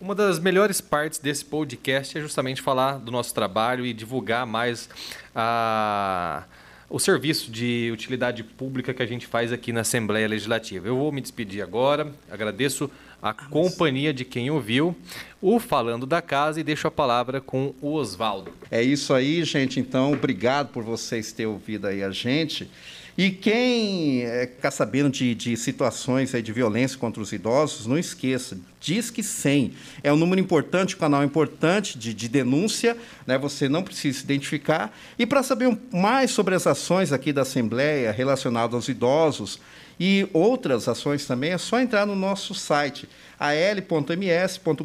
Uma 0.00 0.14
das 0.14 0.38
melhores 0.38 0.80
partes 0.80 1.18
desse 1.18 1.44
podcast 1.44 2.16
é 2.16 2.20
justamente 2.20 2.62
falar 2.62 2.98
do 2.98 3.10
nosso 3.10 3.34
trabalho 3.34 3.84
e 3.84 3.92
divulgar 3.92 4.46
mais 4.46 4.88
a- 5.34 6.44
o 6.90 6.98
serviço 6.98 7.50
de 7.50 7.90
utilidade 7.92 8.42
pública 8.42 8.94
que 8.94 9.02
a 9.02 9.06
gente 9.06 9.26
faz 9.26 9.52
aqui 9.52 9.72
na 9.72 9.82
Assembleia 9.82 10.26
Legislativa. 10.26 10.88
Eu 10.88 10.96
vou 10.96 11.12
me 11.12 11.20
despedir 11.20 11.62
agora, 11.62 12.10
agradeço 12.30 12.90
a 13.22 13.34
companhia 13.34 14.12
de 14.12 14.24
quem 14.24 14.50
ouviu 14.50 14.96
o 15.42 15.58
Falando 15.58 16.06
da 16.06 16.22
Casa 16.22 16.60
e 16.60 16.64
deixo 16.64 16.86
a 16.86 16.90
palavra 16.90 17.40
com 17.40 17.74
o 17.82 17.92
Oswaldo. 17.92 18.52
É 18.70 18.82
isso 18.82 19.12
aí, 19.12 19.44
gente. 19.44 19.78
Então, 19.80 20.12
obrigado 20.12 20.68
por 20.68 20.82
vocês 20.82 21.32
terem 21.32 21.52
ouvido 21.52 21.86
aí 21.86 22.02
a 22.02 22.10
gente. 22.10 22.70
E 23.18 23.30
quem 23.32 24.22
é, 24.22 24.46
ficar 24.46 24.70
sabendo 24.70 25.10
de, 25.10 25.34
de 25.34 25.56
situações 25.56 26.30
de 26.30 26.52
violência 26.52 26.96
contra 26.96 27.20
os 27.20 27.32
idosos, 27.32 27.84
não 27.84 27.98
esqueça, 27.98 28.56
diz 28.80 29.10
que 29.10 29.24
100 29.24 29.72
é 30.04 30.12
um 30.12 30.16
número 30.16 30.40
importante, 30.40 30.94
um 30.94 31.00
canal 31.00 31.24
importante 31.24 31.98
de, 31.98 32.14
de 32.14 32.28
denúncia, 32.28 32.96
né? 33.26 33.36
você 33.36 33.68
não 33.68 33.82
precisa 33.82 34.18
se 34.18 34.24
identificar. 34.24 34.96
E 35.18 35.26
para 35.26 35.42
saber 35.42 35.76
mais 35.92 36.30
sobre 36.30 36.54
as 36.54 36.64
ações 36.64 37.12
aqui 37.12 37.32
da 37.32 37.42
Assembleia 37.42 38.12
relacionadas 38.12 38.72
aos 38.72 38.88
idosos 38.88 39.58
e 39.98 40.28
outras 40.32 40.86
ações 40.86 41.26
também, 41.26 41.50
é 41.50 41.58
só 41.58 41.80
entrar 41.80 42.06
no 42.06 42.14
nosso 42.14 42.54
site, 42.54 43.08
al.ms.gov.br 43.36 44.78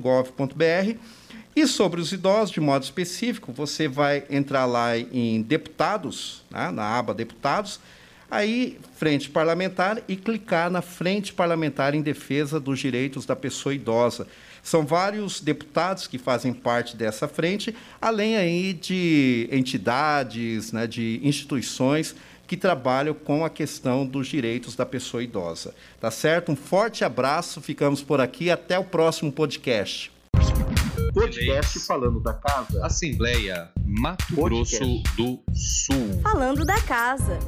e 1.56 1.68
sobre 1.68 2.02
os 2.02 2.12
idosos, 2.12 2.50
de 2.50 2.60
modo 2.60 2.82
específico, 2.82 3.54
você 3.54 3.88
vai 3.88 4.24
entrar 4.28 4.66
lá 4.66 4.98
em 4.98 5.40
deputados, 5.44 6.44
né, 6.50 6.72
na 6.72 6.98
aba 6.98 7.14
deputados, 7.14 7.80
aí 8.34 8.80
frente 8.96 9.30
parlamentar 9.30 10.02
e 10.08 10.16
clicar 10.16 10.70
na 10.70 10.82
frente 10.82 11.34
parlamentar 11.34 11.94
em 11.94 12.02
defesa 12.02 12.60
dos 12.60 12.80
direitos 12.80 13.26
da 13.26 13.36
pessoa 13.36 13.74
idosa. 13.74 14.28
São 14.64 14.86
vários 14.86 15.42
deputados 15.42 16.08
que 16.08 16.18
fazem 16.18 16.54
parte 16.54 16.96
dessa 16.96 17.28
frente, 17.28 17.76
além 18.02 18.38
aí 18.38 18.74
de 18.74 19.48
entidades, 19.52 20.72
né, 20.72 20.88
de 20.88 21.20
instituições 21.22 22.16
que 22.48 22.58
trabalham 22.58 23.14
com 23.14 23.44
a 23.44 23.50
questão 23.50 24.06
dos 24.06 24.28
direitos 24.28 24.76
da 24.76 24.86
pessoa 24.86 25.24
idosa. 25.24 25.74
Tá 26.00 26.10
certo? 26.10 26.52
Um 26.52 26.56
forte 26.56 27.04
abraço, 27.04 27.62
ficamos 27.62 28.02
por 28.02 28.22
aqui, 28.22 28.50
até 28.50 28.80
o 28.80 28.84
próximo 28.84 29.32
podcast. 29.32 30.12
Podcast 31.14 31.80
falando 31.82 32.20
da 32.20 32.34
casa. 32.34 32.86
Assembleia 32.86 33.70
Mato 33.86 34.26
Podcast. 34.34 34.80
Grosso 34.80 35.04
do 35.16 35.40
Sul. 35.54 36.22
Falando 36.24 36.66
da 36.66 36.82
casa. 36.82 37.40